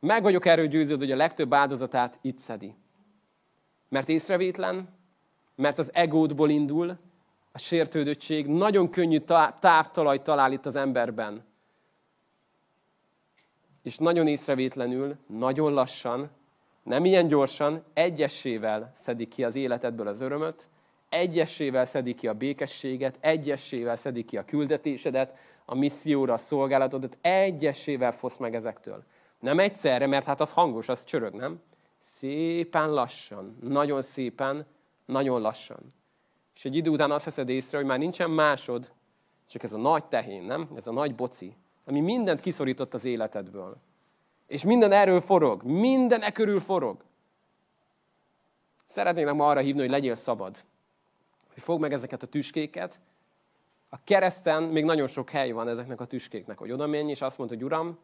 Meg 0.00 0.22
vagyok 0.22 0.46
erről 0.46 0.66
győződve, 0.66 1.04
hogy 1.04 1.14
a 1.14 1.16
legtöbb 1.16 1.54
áldozatát 1.54 2.18
itt 2.22 2.38
szedi. 2.38 2.74
Mert 3.88 4.08
észrevétlen, 4.08 4.88
mert 5.54 5.78
az 5.78 5.94
egódból 5.94 6.50
indul, 6.50 6.98
a 7.52 7.58
sértődöttség, 7.58 8.46
nagyon 8.46 8.90
könnyű 8.90 9.18
táptalaj 9.60 10.22
talál 10.22 10.52
itt 10.52 10.66
az 10.66 10.76
emberben. 10.76 11.44
És 13.82 13.96
nagyon 13.96 14.26
észrevétlenül, 14.26 15.16
nagyon 15.26 15.72
lassan, 15.72 16.30
nem 16.82 17.04
ilyen 17.04 17.26
gyorsan, 17.26 17.84
egyesével 17.92 18.90
szedik 18.94 19.28
ki 19.28 19.44
az 19.44 19.54
életedből 19.54 20.06
az 20.06 20.20
örömöt, 20.20 20.68
egyesével 21.08 21.84
szedik 21.84 22.16
ki 22.16 22.28
a 22.28 22.34
békességet, 22.34 23.18
egyesével 23.20 23.96
szedik 23.96 24.26
ki 24.26 24.36
a 24.36 24.44
küldetésedet, 24.44 25.38
a 25.64 25.74
misszióra, 25.74 26.32
a 26.32 26.36
szolgálatodat, 26.36 27.18
egyesével 27.20 28.12
fosz 28.12 28.36
meg 28.36 28.54
ezektől. 28.54 29.04
Nem 29.40 29.58
egyszerre, 29.58 30.06
mert 30.06 30.26
hát 30.26 30.40
az 30.40 30.52
hangos, 30.52 30.88
az 30.88 31.04
csörög, 31.04 31.34
nem? 31.34 31.60
Szépen 32.00 32.90
lassan, 32.92 33.58
nagyon 33.60 34.02
szépen, 34.02 34.66
nagyon 35.04 35.40
lassan. 35.40 35.94
És 36.54 36.64
egy 36.64 36.76
idő 36.76 36.90
után 36.90 37.10
azt 37.10 37.24
veszed 37.24 37.48
észre, 37.48 37.78
hogy 37.78 37.86
már 37.86 37.98
nincsen 37.98 38.30
másod, 38.30 38.92
csak 39.48 39.62
ez 39.62 39.72
a 39.72 39.78
nagy 39.78 40.04
tehén, 40.04 40.42
nem? 40.42 40.68
Ez 40.76 40.86
a 40.86 40.92
nagy 40.92 41.14
boci, 41.14 41.56
ami 41.84 42.00
mindent 42.00 42.40
kiszorított 42.40 42.94
az 42.94 43.04
életedből. 43.04 43.76
És 44.46 44.64
minden 44.64 44.92
erről 44.92 45.20
forog, 45.20 45.62
minden 45.62 46.22
e 46.22 46.32
körül 46.32 46.60
forog. 46.60 47.04
Szeretnélek 48.86 49.34
ma 49.34 49.48
arra 49.48 49.60
hívni, 49.60 49.80
hogy 49.80 49.90
legyél 49.90 50.14
szabad 50.14 50.64
hogy 51.58 51.66
fogd 51.66 51.80
meg 51.80 51.92
ezeket 51.92 52.22
a 52.22 52.26
tüskéket. 52.26 53.00
A 53.88 54.04
kereszten 54.04 54.62
még 54.62 54.84
nagyon 54.84 55.06
sok 55.06 55.30
hely 55.30 55.50
van 55.50 55.68
ezeknek 55.68 56.00
a 56.00 56.04
tüskéknek, 56.04 56.58
hogy 56.58 56.72
oda 56.72 56.86
menj, 56.86 57.10
és 57.10 57.20
azt 57.20 57.38
mondod, 57.38 57.56
hogy 57.56 57.66
Uram, 57.66 57.98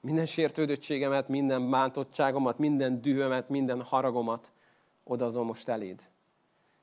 minden 0.00 0.26
sértődöttségemet, 0.26 1.28
minden 1.28 1.70
bántottságomat, 1.70 2.58
minden 2.58 3.00
dühömet, 3.00 3.48
minden 3.48 3.82
haragomat 3.82 4.50
odazom 5.04 5.46
most 5.46 5.68
eléd. 5.68 6.02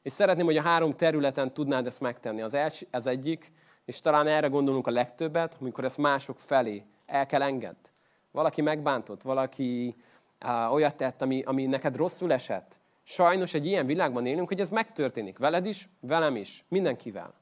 És 0.02 0.12
szeretném, 0.12 0.46
hogy 0.46 0.58
a 0.58 0.62
három 0.62 0.96
területen 0.96 1.54
tudnád 1.54 1.86
ezt 1.86 2.00
megtenni. 2.00 2.42
Az, 2.42 2.54
els, 2.54 2.86
az 2.92 3.08
egyik, 3.08 3.52
és 3.86 4.00
talán 4.00 4.28
erre 4.28 4.48
gondolunk 4.48 4.88
a 4.88 4.92
legtöbbet, 4.92 5.58
amikor 5.60 5.84
ezt 5.84 5.98
mások 5.98 6.40
felé 6.40 6.84
el 7.06 7.26
kell 7.26 7.42
engedd. 7.42 7.90
Valaki 8.32 8.62
megbántott, 8.62 9.22
valaki 9.22 9.96
á, 10.40 10.70
olyat 10.70 10.96
tett, 10.96 11.22
ami, 11.22 11.42
ami 11.42 11.66
neked 11.66 11.96
rosszul 11.96 12.34
esett, 12.34 12.80
Sajnos 13.10 13.54
egy 13.54 13.66
ilyen 13.66 13.86
világban 13.86 14.26
élünk, 14.26 14.48
hogy 14.48 14.60
ez 14.60 14.70
megtörténik. 14.70 15.38
Veled 15.38 15.66
is, 15.66 15.90
velem 16.00 16.36
is, 16.36 16.66
mindenkivel. 16.68 17.34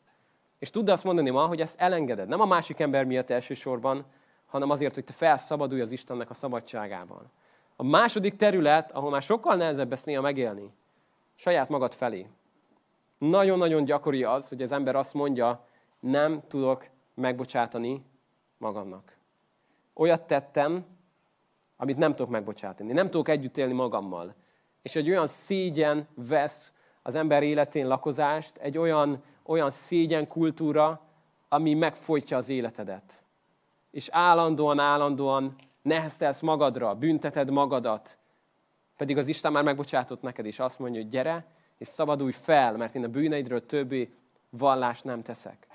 És 0.60 0.70
tudd 0.70 0.90
azt 0.90 1.04
mondani 1.04 1.30
ma, 1.30 1.46
hogy 1.46 1.62
ezt 1.62 1.80
elengeded. 1.80 2.28
Nem 2.28 2.42
a 2.42 2.46
másik 2.46 2.80
ember 2.80 3.06
miatt 3.06 3.30
elsősorban, 3.30 4.06
hanem 4.46 4.70
azért, 4.70 4.94
hogy 4.94 5.04
te 5.04 5.14
felszabadulj 5.14 5.82
az 5.82 5.92
Istennek 5.92 6.30
a 6.30 6.34
szabadságában. 6.34 7.32
A 7.76 7.84
második 7.84 8.36
terület, 8.36 8.92
ahol 8.92 9.10
már 9.10 9.22
sokkal 9.22 9.56
nehezebb 9.56 9.92
ezt 9.92 10.06
néha 10.06 10.22
megélni, 10.22 10.74
saját 11.36 11.70
magad 11.70 11.94
felé. 11.94 12.28
Nagyon-nagyon 13.18 13.86
gyakori 13.86 14.24
az, 14.24 14.50
hogy 14.50 14.62
az 14.62 14.72
ember 14.72 14.96
azt 14.96 15.14
mondja, 15.14 15.68
nem 16.00 16.42
tudok 16.48 16.88
megbocsátani 17.14 18.06
magamnak. 18.58 19.18
Olyat 19.94 20.28
tettem, 20.28 20.86
amit 21.78 21.98
nem 21.98 22.16
tudok 22.16 22.32
megbocsátani. 22.32 22.92
Nem 22.92 23.10
tudok 23.10 23.30
együtt 23.30 23.58
élni 23.58 23.74
magammal 23.74 24.36
és 24.86 24.96
egy 24.96 25.10
olyan 25.10 25.28
szégyen 25.28 26.08
vesz 26.14 26.74
az 27.02 27.16
ember 27.16 27.44
életén 27.44 27.88
lakozást, 27.88 28.58
egy 28.58 28.78
olyan, 28.78 29.24
olyan 29.44 29.70
szégyen 29.70 30.28
kultúra, 30.28 31.02
ami 31.50 31.74
megfolytja 31.74 32.38
az 32.38 32.50
életedet. 32.50 33.24
És 33.92 34.10
állandóan, 34.12 34.80
állandóan 34.80 35.56
neheztelsz 35.82 36.42
magadra, 36.42 36.96
bünteted 36.96 37.50
magadat. 37.50 38.18
Pedig 38.98 39.18
az 39.18 39.28
Isten 39.28 39.52
már 39.52 39.64
megbocsátott 39.64 40.22
neked, 40.22 40.46
és 40.46 40.60
azt 40.60 40.80
mondja, 40.80 41.02
hogy 41.02 41.10
gyere, 41.10 41.46
és 41.78 41.88
szabadulj 41.88 42.32
fel, 42.32 42.78
mert 42.78 42.96
én 42.96 43.04
a 43.04 43.08
bűneidről 43.08 43.66
többé 43.66 44.14
vallást 44.50 45.04
nem 45.04 45.22
teszek. 45.22 45.68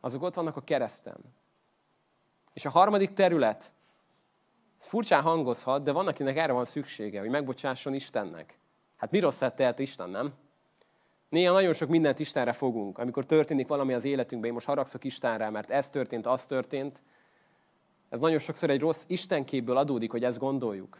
Azok 0.00 0.22
ott 0.22 0.34
vannak 0.34 0.56
a 0.56 0.64
kereszten. 0.64 1.16
És 2.52 2.64
a 2.64 2.70
harmadik 2.70 3.12
terület, 3.12 3.72
ez 4.84 4.90
furcsán 4.90 5.22
hangozhat, 5.22 5.82
de 5.82 5.92
van, 5.92 6.06
akinek 6.06 6.36
erre 6.36 6.52
van 6.52 6.64
szüksége, 6.64 7.20
hogy 7.20 7.28
megbocsásson 7.28 7.94
Istennek. 7.94 8.58
Hát 8.96 9.10
mi 9.10 9.18
rosszat 9.18 9.56
tehet 9.56 9.78
Isten, 9.78 10.10
nem? 10.10 10.32
Néha 11.28 11.52
nagyon 11.52 11.72
sok 11.72 11.88
mindent 11.88 12.18
Istenre 12.18 12.52
fogunk. 12.52 12.98
Amikor 12.98 13.24
történik 13.24 13.68
valami 13.68 13.92
az 13.92 14.04
életünkben, 14.04 14.48
én 14.48 14.54
most 14.54 14.66
haragszok 14.66 15.04
Istenre, 15.04 15.50
mert 15.50 15.70
ez 15.70 15.90
történt, 15.90 16.26
az 16.26 16.46
történt. 16.46 17.02
Ez 18.08 18.20
nagyon 18.20 18.38
sokszor 18.38 18.70
egy 18.70 18.80
rossz 18.80 19.04
Istenképből 19.06 19.76
adódik, 19.76 20.10
hogy 20.10 20.24
ezt 20.24 20.38
gondoljuk. 20.38 20.98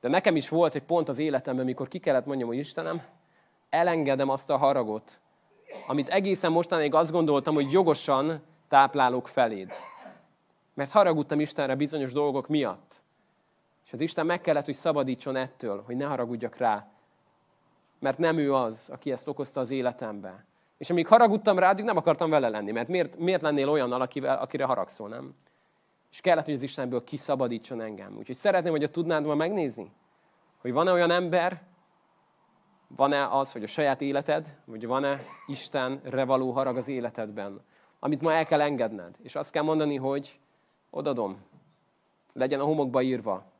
De 0.00 0.08
nekem 0.08 0.36
is 0.36 0.48
volt 0.48 0.74
egy 0.74 0.84
pont 0.84 1.08
az 1.08 1.18
életemben, 1.18 1.64
amikor 1.64 1.88
ki 1.88 1.98
kellett 1.98 2.26
mondjam, 2.26 2.48
hogy 2.48 2.58
Istenem, 2.58 3.02
elengedem 3.68 4.28
azt 4.28 4.50
a 4.50 4.56
haragot, 4.56 5.20
amit 5.86 6.08
egészen 6.08 6.52
mostanáig 6.52 6.94
azt 6.94 7.10
gondoltam, 7.10 7.54
hogy 7.54 7.72
jogosan 7.72 8.42
táplálok 8.68 9.28
feléd. 9.28 9.72
Mert 10.74 10.90
haragudtam 10.90 11.40
Istenre 11.40 11.74
bizonyos 11.74 12.12
dolgok 12.12 12.48
miatt. 12.48 12.91
És 13.92 13.98
az 13.98 14.04
Isten 14.04 14.26
meg 14.26 14.40
kellett, 14.40 14.64
hogy 14.64 14.74
szabadítson 14.74 15.36
ettől, 15.36 15.82
hogy 15.82 15.96
ne 15.96 16.04
haragudjak 16.04 16.56
rá. 16.56 16.86
Mert 17.98 18.18
nem 18.18 18.38
ő 18.38 18.54
az, 18.54 18.88
aki 18.92 19.12
ezt 19.12 19.28
okozta 19.28 19.60
az 19.60 19.70
életembe. 19.70 20.44
És 20.76 20.90
amíg 20.90 21.06
haragudtam 21.06 21.58
rá, 21.58 21.70
addig 21.70 21.84
nem 21.84 21.96
akartam 21.96 22.30
vele 22.30 22.48
lenni. 22.48 22.72
Mert 22.72 22.88
miért, 22.88 23.16
miért 23.18 23.42
lennél 23.42 23.68
olyannal, 23.68 24.00
akivel, 24.00 24.38
akire 24.38 24.64
haragszol, 24.64 25.08
nem? 25.08 25.34
És 26.10 26.20
kellett, 26.20 26.44
hogy 26.44 26.54
az 26.54 26.62
Istenből 26.62 27.04
kiszabadítson 27.04 27.80
engem. 27.80 28.16
Úgyhogy 28.16 28.36
szeretném, 28.36 28.72
hogy 28.72 28.90
tudnád 28.90 29.24
ma 29.24 29.34
megnézni, 29.34 29.92
hogy 30.58 30.72
van-e 30.72 30.92
olyan 30.92 31.10
ember, 31.10 31.62
van-e 32.96 33.28
az, 33.28 33.52
hogy 33.52 33.62
a 33.62 33.66
saját 33.66 34.00
életed, 34.00 34.56
vagy 34.64 34.86
van-e 34.86 35.22
Istenre 35.46 36.24
való 36.24 36.50
harag 36.50 36.76
az 36.76 36.88
életedben, 36.88 37.60
amit 37.98 38.20
ma 38.20 38.32
el 38.32 38.46
kell 38.46 38.60
engedned. 38.60 39.16
És 39.22 39.34
azt 39.34 39.52
kell 39.52 39.62
mondani, 39.62 39.96
hogy 39.96 40.40
odadom, 40.90 41.36
legyen 42.32 42.60
a 42.60 42.64
homokba 42.64 43.02
írva, 43.02 43.51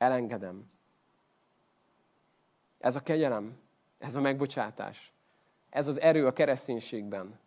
elengedem. 0.00 0.70
Ez 2.78 2.96
a 2.96 3.00
kegyelem, 3.00 3.58
ez 3.98 4.14
a 4.14 4.20
megbocsátás, 4.20 5.12
ez 5.70 5.86
az 5.86 6.00
erő 6.00 6.26
a 6.26 6.32
kereszténységben, 6.32 7.38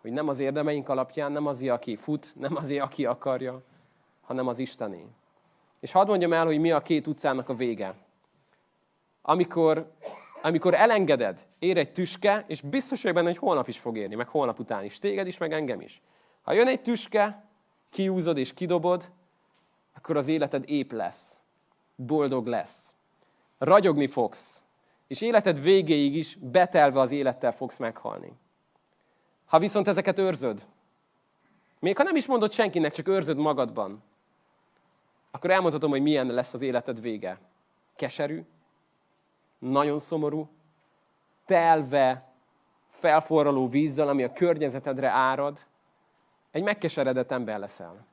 hogy 0.00 0.12
nem 0.12 0.28
az 0.28 0.38
érdemeink 0.38 0.88
alapján, 0.88 1.32
nem 1.32 1.46
azért, 1.46 1.72
aki 1.72 1.96
fut, 1.96 2.32
nem 2.36 2.56
azért, 2.56 2.82
aki 2.82 3.04
akarja, 3.04 3.62
hanem 4.20 4.46
az 4.46 4.58
Istené. 4.58 5.06
És 5.80 5.92
hadd 5.92 6.06
mondjam 6.06 6.32
el, 6.32 6.44
hogy 6.44 6.58
mi 6.58 6.70
a 6.70 6.80
két 6.80 7.06
utcának 7.06 7.48
a 7.48 7.54
vége. 7.54 7.94
Amikor, 9.22 9.92
amikor 10.42 10.74
elengeded, 10.74 11.46
ér 11.58 11.78
egy 11.78 11.92
tüske, 11.92 12.44
és 12.46 12.60
biztos 12.60 13.02
vagy 13.02 13.14
benne, 13.14 13.26
hogy 13.26 13.38
holnap 13.38 13.68
is 13.68 13.78
fog 13.78 13.96
érni, 13.96 14.14
meg 14.14 14.28
holnap 14.28 14.58
után 14.58 14.84
is, 14.84 14.98
téged 14.98 15.26
is, 15.26 15.38
meg 15.38 15.52
engem 15.52 15.80
is. 15.80 16.02
Ha 16.42 16.52
jön 16.52 16.66
egy 16.66 16.82
tüske, 16.82 17.44
kiúzod 17.88 18.36
és 18.36 18.54
kidobod, 18.54 19.10
akkor 19.94 20.16
az 20.16 20.28
életed 20.28 20.68
ép 20.68 20.92
lesz, 20.92 21.39
boldog 22.06 22.46
lesz. 22.46 22.94
Ragyogni 23.58 24.06
fogsz, 24.06 24.62
és 25.06 25.20
életed 25.20 25.62
végéig 25.62 26.14
is 26.16 26.36
betelve 26.40 27.00
az 27.00 27.10
élettel 27.10 27.52
fogsz 27.52 27.76
meghalni. 27.76 28.32
Ha 29.46 29.58
viszont 29.58 29.88
ezeket 29.88 30.18
őrzöd, 30.18 30.66
még 31.78 31.96
ha 31.96 32.02
nem 32.02 32.16
is 32.16 32.26
mondod 32.26 32.52
senkinek, 32.52 32.92
csak 32.92 33.08
őrzöd 33.08 33.36
magadban, 33.36 34.02
akkor 35.30 35.50
elmondhatom, 35.50 35.90
hogy 35.90 36.02
milyen 36.02 36.26
lesz 36.26 36.54
az 36.54 36.62
életed 36.62 37.00
vége. 37.00 37.38
Keserű, 37.96 38.44
nagyon 39.58 39.98
szomorú, 39.98 40.48
telve, 41.46 42.32
felforraló 42.88 43.66
vízzel, 43.66 44.08
ami 44.08 44.22
a 44.22 44.32
környezetedre 44.32 45.08
árad, 45.08 45.66
egy 46.50 46.62
megkeseredett 46.62 47.30
ember 47.30 47.58
leszel. 47.58 48.06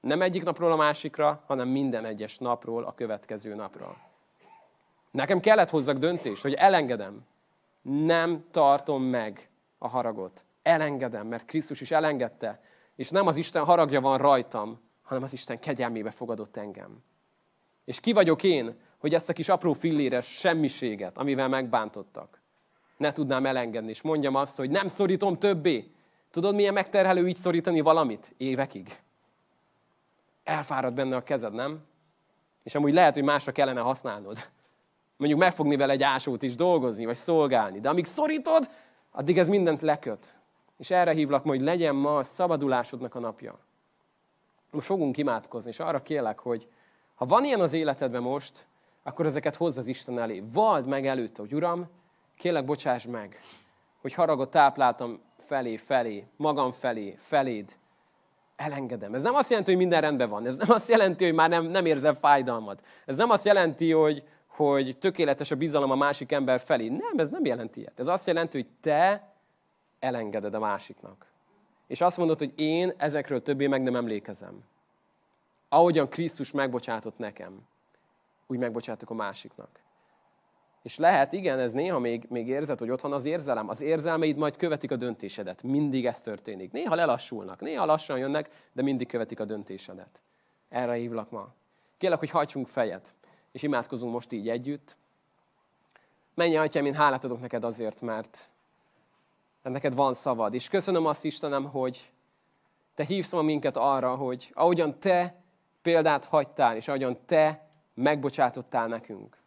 Nem 0.00 0.22
egyik 0.22 0.44
napról 0.44 0.72
a 0.72 0.76
másikra, 0.76 1.42
hanem 1.46 1.68
minden 1.68 2.04
egyes 2.04 2.38
napról 2.38 2.84
a 2.84 2.94
következő 2.94 3.54
napra. 3.54 3.96
Nekem 5.10 5.40
kellett 5.40 5.70
hozzak 5.70 5.98
döntést, 5.98 6.42
hogy 6.42 6.52
elengedem. 6.52 7.26
Nem 7.82 8.44
tartom 8.50 9.02
meg 9.02 9.48
a 9.78 9.88
haragot. 9.88 10.44
Elengedem, 10.62 11.26
mert 11.26 11.44
Krisztus 11.44 11.80
is 11.80 11.90
elengedte. 11.90 12.60
És 12.96 13.10
nem 13.10 13.26
az 13.26 13.36
Isten 13.36 13.64
haragja 13.64 14.00
van 14.00 14.18
rajtam, 14.18 14.80
hanem 15.02 15.22
az 15.22 15.32
Isten 15.32 15.58
kegyelmébe 15.58 16.10
fogadott 16.10 16.56
engem. 16.56 17.02
És 17.84 18.00
ki 18.00 18.12
vagyok 18.12 18.42
én, 18.42 18.80
hogy 18.98 19.14
ezt 19.14 19.28
a 19.28 19.32
kis 19.32 19.48
apró 19.48 19.72
filléres 19.72 20.26
semmiséget, 20.26 21.18
amivel 21.18 21.48
megbántottak, 21.48 22.40
ne 22.96 23.12
tudnám 23.12 23.46
elengedni, 23.46 23.90
és 23.90 24.02
mondjam 24.02 24.34
azt, 24.34 24.56
hogy 24.56 24.70
nem 24.70 24.88
szorítom 24.88 25.38
többé. 25.38 25.90
Tudod, 26.30 26.54
milyen 26.54 26.72
megterhelő 26.72 27.28
így 27.28 27.36
szorítani 27.36 27.80
valamit? 27.80 28.34
Évekig. 28.36 28.98
Elfárad 30.50 30.94
benne 30.94 31.16
a 31.16 31.22
kezed, 31.22 31.52
nem? 31.52 31.84
És 32.62 32.74
amúgy 32.74 32.92
lehet, 32.92 33.14
hogy 33.14 33.22
másra 33.22 33.52
kellene 33.52 33.80
használnod. 33.80 34.48
Mondjuk 35.16 35.40
megfogni 35.40 35.76
vele 35.76 35.92
egy 35.92 36.02
ásót 36.02 36.42
is 36.42 36.54
dolgozni, 36.54 37.04
vagy 37.04 37.16
szolgálni. 37.16 37.80
De 37.80 37.88
amíg 37.88 38.04
szorítod, 38.04 38.70
addig 39.10 39.38
ez 39.38 39.48
mindent 39.48 39.80
leköt. 39.80 40.36
És 40.76 40.90
erre 40.90 41.12
hívlak 41.12 41.44
hogy 41.44 41.60
legyen 41.60 41.94
ma 41.94 42.16
a 42.16 42.22
szabadulásodnak 42.22 43.14
a 43.14 43.18
napja. 43.18 43.58
Most 44.70 44.86
fogunk 44.86 45.16
imádkozni, 45.16 45.70
és 45.70 45.78
arra 45.78 46.02
kérlek, 46.02 46.38
hogy 46.38 46.68
ha 47.14 47.26
van 47.26 47.44
ilyen 47.44 47.60
az 47.60 47.72
életedben 47.72 48.22
most, 48.22 48.66
akkor 49.02 49.26
ezeket 49.26 49.56
hozz 49.56 49.78
az 49.78 49.86
Isten 49.86 50.18
elé. 50.18 50.42
Vald 50.52 50.86
meg 50.86 51.06
előtte, 51.06 51.40
hogy 51.40 51.54
Uram, 51.54 51.88
kérlek, 52.36 52.64
bocsáss 52.64 53.04
meg, 53.04 53.40
hogy 54.00 54.14
haragot 54.14 54.50
tápláltam 54.50 55.20
felé, 55.46 55.76
felé, 55.76 56.26
magam 56.36 56.70
felé, 56.70 57.14
feléd. 57.18 57.78
Elengedem. 58.60 59.14
Ez 59.14 59.22
nem 59.22 59.34
azt 59.34 59.48
jelenti, 59.48 59.70
hogy 59.70 59.80
minden 59.80 60.00
rendben 60.00 60.28
van. 60.28 60.46
Ez 60.46 60.56
nem 60.56 60.70
azt 60.70 60.88
jelenti, 60.88 61.24
hogy 61.24 61.34
már 61.34 61.48
nem, 61.48 61.64
nem 61.64 61.86
érzem 61.86 62.14
fájdalmat. 62.14 62.84
Ez 63.06 63.16
nem 63.16 63.30
azt 63.30 63.44
jelenti, 63.44 63.92
hogy, 63.92 64.24
hogy 64.46 64.98
tökéletes 64.98 65.50
a 65.50 65.56
bizalom 65.56 65.90
a 65.90 65.94
másik 65.94 66.32
ember 66.32 66.60
felé. 66.60 66.88
Nem, 66.88 67.12
ez 67.16 67.28
nem 67.28 67.44
jelenti 67.44 67.80
ilyet. 67.80 68.00
Ez 68.00 68.06
azt 68.06 68.26
jelenti, 68.26 68.56
hogy 68.56 68.68
te 68.80 69.32
elengeded 69.98 70.54
a 70.54 70.58
másiknak. 70.58 71.26
És 71.86 72.00
azt 72.00 72.16
mondod, 72.16 72.38
hogy 72.38 72.52
én 72.56 72.92
ezekről 72.96 73.42
többé 73.42 73.66
meg 73.66 73.82
nem 73.82 73.96
emlékezem. 73.96 74.64
Ahogyan 75.68 76.08
Krisztus 76.08 76.50
megbocsátott 76.50 77.18
nekem, 77.18 77.66
úgy 78.46 78.58
megbocsátok 78.58 79.10
a 79.10 79.14
másiknak. 79.14 79.80
És 80.82 80.96
lehet, 80.96 81.32
igen, 81.32 81.58
ez 81.58 81.72
néha 81.72 81.98
még, 81.98 82.26
még 82.28 82.48
érzed, 82.48 82.78
hogy 82.78 82.90
ott 82.90 83.00
van 83.00 83.12
az 83.12 83.24
érzelem. 83.24 83.68
Az 83.68 83.80
érzelmeid 83.80 84.36
majd 84.36 84.56
követik 84.56 84.90
a 84.90 84.96
döntésedet. 84.96 85.62
Mindig 85.62 86.06
ez 86.06 86.20
történik. 86.20 86.72
Néha 86.72 86.94
lelassulnak, 86.94 87.60
néha 87.60 87.84
lassan 87.84 88.18
jönnek, 88.18 88.50
de 88.72 88.82
mindig 88.82 89.06
követik 89.06 89.40
a 89.40 89.44
döntésedet. 89.44 90.20
Erre 90.68 90.94
hívlak 90.94 91.30
ma. 91.30 91.52
Kérlek, 91.98 92.18
hogy 92.18 92.30
hajtsunk 92.30 92.68
fejet, 92.68 93.14
és 93.52 93.62
imádkozunk 93.62 94.12
most 94.12 94.32
így 94.32 94.48
együtt. 94.48 94.96
Menj, 96.34 96.56
Atyám, 96.56 96.86
én 96.86 96.94
hálát 96.94 97.24
adok 97.24 97.40
neked 97.40 97.64
azért, 97.64 98.00
mert 98.00 98.50
mert 99.62 99.74
neked 99.74 99.94
van 99.94 100.14
szavad. 100.14 100.54
És 100.54 100.68
köszönöm 100.68 101.06
azt, 101.06 101.24
Istenem, 101.24 101.64
hogy 101.64 102.10
te 102.94 103.04
hívsz 103.04 103.32
ma 103.32 103.42
minket 103.42 103.76
arra, 103.76 104.14
hogy 104.14 104.50
ahogyan 104.54 104.98
te 104.98 105.34
példát 105.82 106.24
hagytál, 106.24 106.76
és 106.76 106.88
ahogyan 106.88 107.18
te 107.26 107.68
megbocsátottál 107.94 108.86
nekünk. 108.86 109.39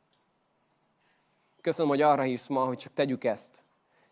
Köszönöm, 1.64 1.90
hogy 1.92 2.02
arra 2.02 2.22
hívsz 2.22 2.48
ma, 2.48 2.66
hogy 2.66 2.78
csak 2.78 2.94
tegyük 2.94 3.24
ezt. 3.24 3.64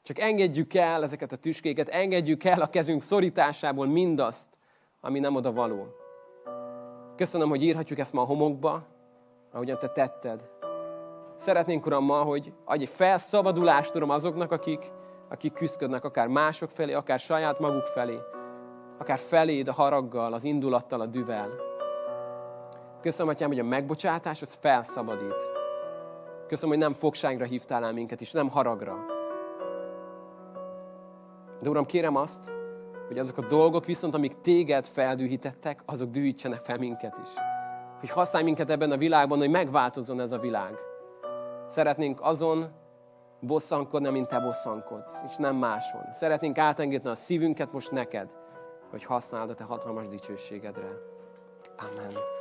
Csak 0.02 0.20
engedjük 0.20 0.74
el 0.74 1.04
ezeket 1.04 1.32
a 1.32 1.36
tüskéket, 1.36 1.90
engedjük 1.90 2.44
el 2.44 2.62
a 2.62 2.70
kezünk 2.70 3.02
szorításából 3.02 3.88
mindazt, 3.88 4.58
ami 5.02 5.20
nem 5.20 5.36
oda 5.36 5.52
való. 5.52 5.88
Köszönöm, 7.16 7.50
hogy 7.50 7.64
írhatjuk 7.64 8.00
ezt 8.00 8.14
ma 8.14 8.22
a 8.22 8.26
homokba, 8.26 8.86
ahogyan 9.52 9.80
te 9.80 9.90
tetted. 9.90 10.50
Szeretnénk, 11.36 11.86
Uram, 11.86 12.06
ma, 12.06 12.24
hogy 12.24 12.54
adj 12.66 12.84
egy 12.84 12.90
felszabadulást, 12.90 13.96
Uram, 13.96 14.10
azoknak, 14.10 14.52
akik 14.52 14.92
akik 15.32 15.54
küzdködnek 15.54 16.04
akár 16.04 16.28
mások 16.28 16.70
felé, 16.70 16.94
akár 16.94 17.20
saját 17.20 17.60
maguk 17.60 17.86
felé, 17.86 18.18
akár 18.98 19.18
feléd 19.18 19.68
a 19.68 19.74
haraggal, 19.74 20.34
az 20.34 20.44
indulattal, 20.44 21.02
a 21.02 21.06
düvel. 21.06 21.50
Köszönöm, 23.02 23.32
Atyám, 23.32 23.50
hogy 23.50 23.60
a 23.60 23.64
megbocsátás 23.64 24.42
az 24.42 24.54
felszabadít. 24.54 25.61
Köszönöm, 26.52 26.76
hogy 26.76 26.84
nem 26.84 26.94
fogságra 26.94 27.46
hívtál 27.46 27.84
el 27.84 27.94
minket 27.94 28.22
is, 28.22 28.32
nem 28.32 28.50
haragra. 28.50 29.06
De 31.62 31.70
Uram, 31.70 31.86
kérem 31.86 32.16
azt, 32.16 32.52
hogy 33.08 33.20
azok 33.20 33.38
a 33.38 33.48
dolgok 33.48 33.86
viszont, 33.86 34.14
amik 34.14 34.42
téged 34.42 34.88
feldühítettek, 34.88 35.82
azok 35.86 36.10
dühítsenek 36.10 36.64
fel 36.64 36.78
minket 36.78 37.18
is. 37.24 37.30
Hogy 38.00 38.10
használj 38.10 38.44
minket 38.46 38.70
ebben 38.70 38.92
a 38.92 38.98
világban, 38.98 39.38
hogy 39.38 39.50
megváltozzon 39.50 40.20
ez 40.20 40.32
a 40.32 40.40
világ. 40.40 40.76
Szeretnénk 41.68 42.20
azon 42.22 42.72
bosszankodni, 43.40 44.10
mint 44.10 44.28
te 44.28 44.40
bosszankodsz, 44.40 45.22
és 45.28 45.36
nem 45.36 45.56
máson. 45.56 46.12
Szeretnénk 46.12 46.58
átengedni 46.58 47.10
a 47.10 47.16
szívünket 47.16 47.72
most 47.72 47.92
neked, 47.92 48.30
hogy 48.90 49.04
használd 49.04 49.50
a 49.50 49.54
te 49.54 49.64
hatalmas 49.64 50.08
dicsőségedre. 50.08 50.98
Amen. 51.78 52.40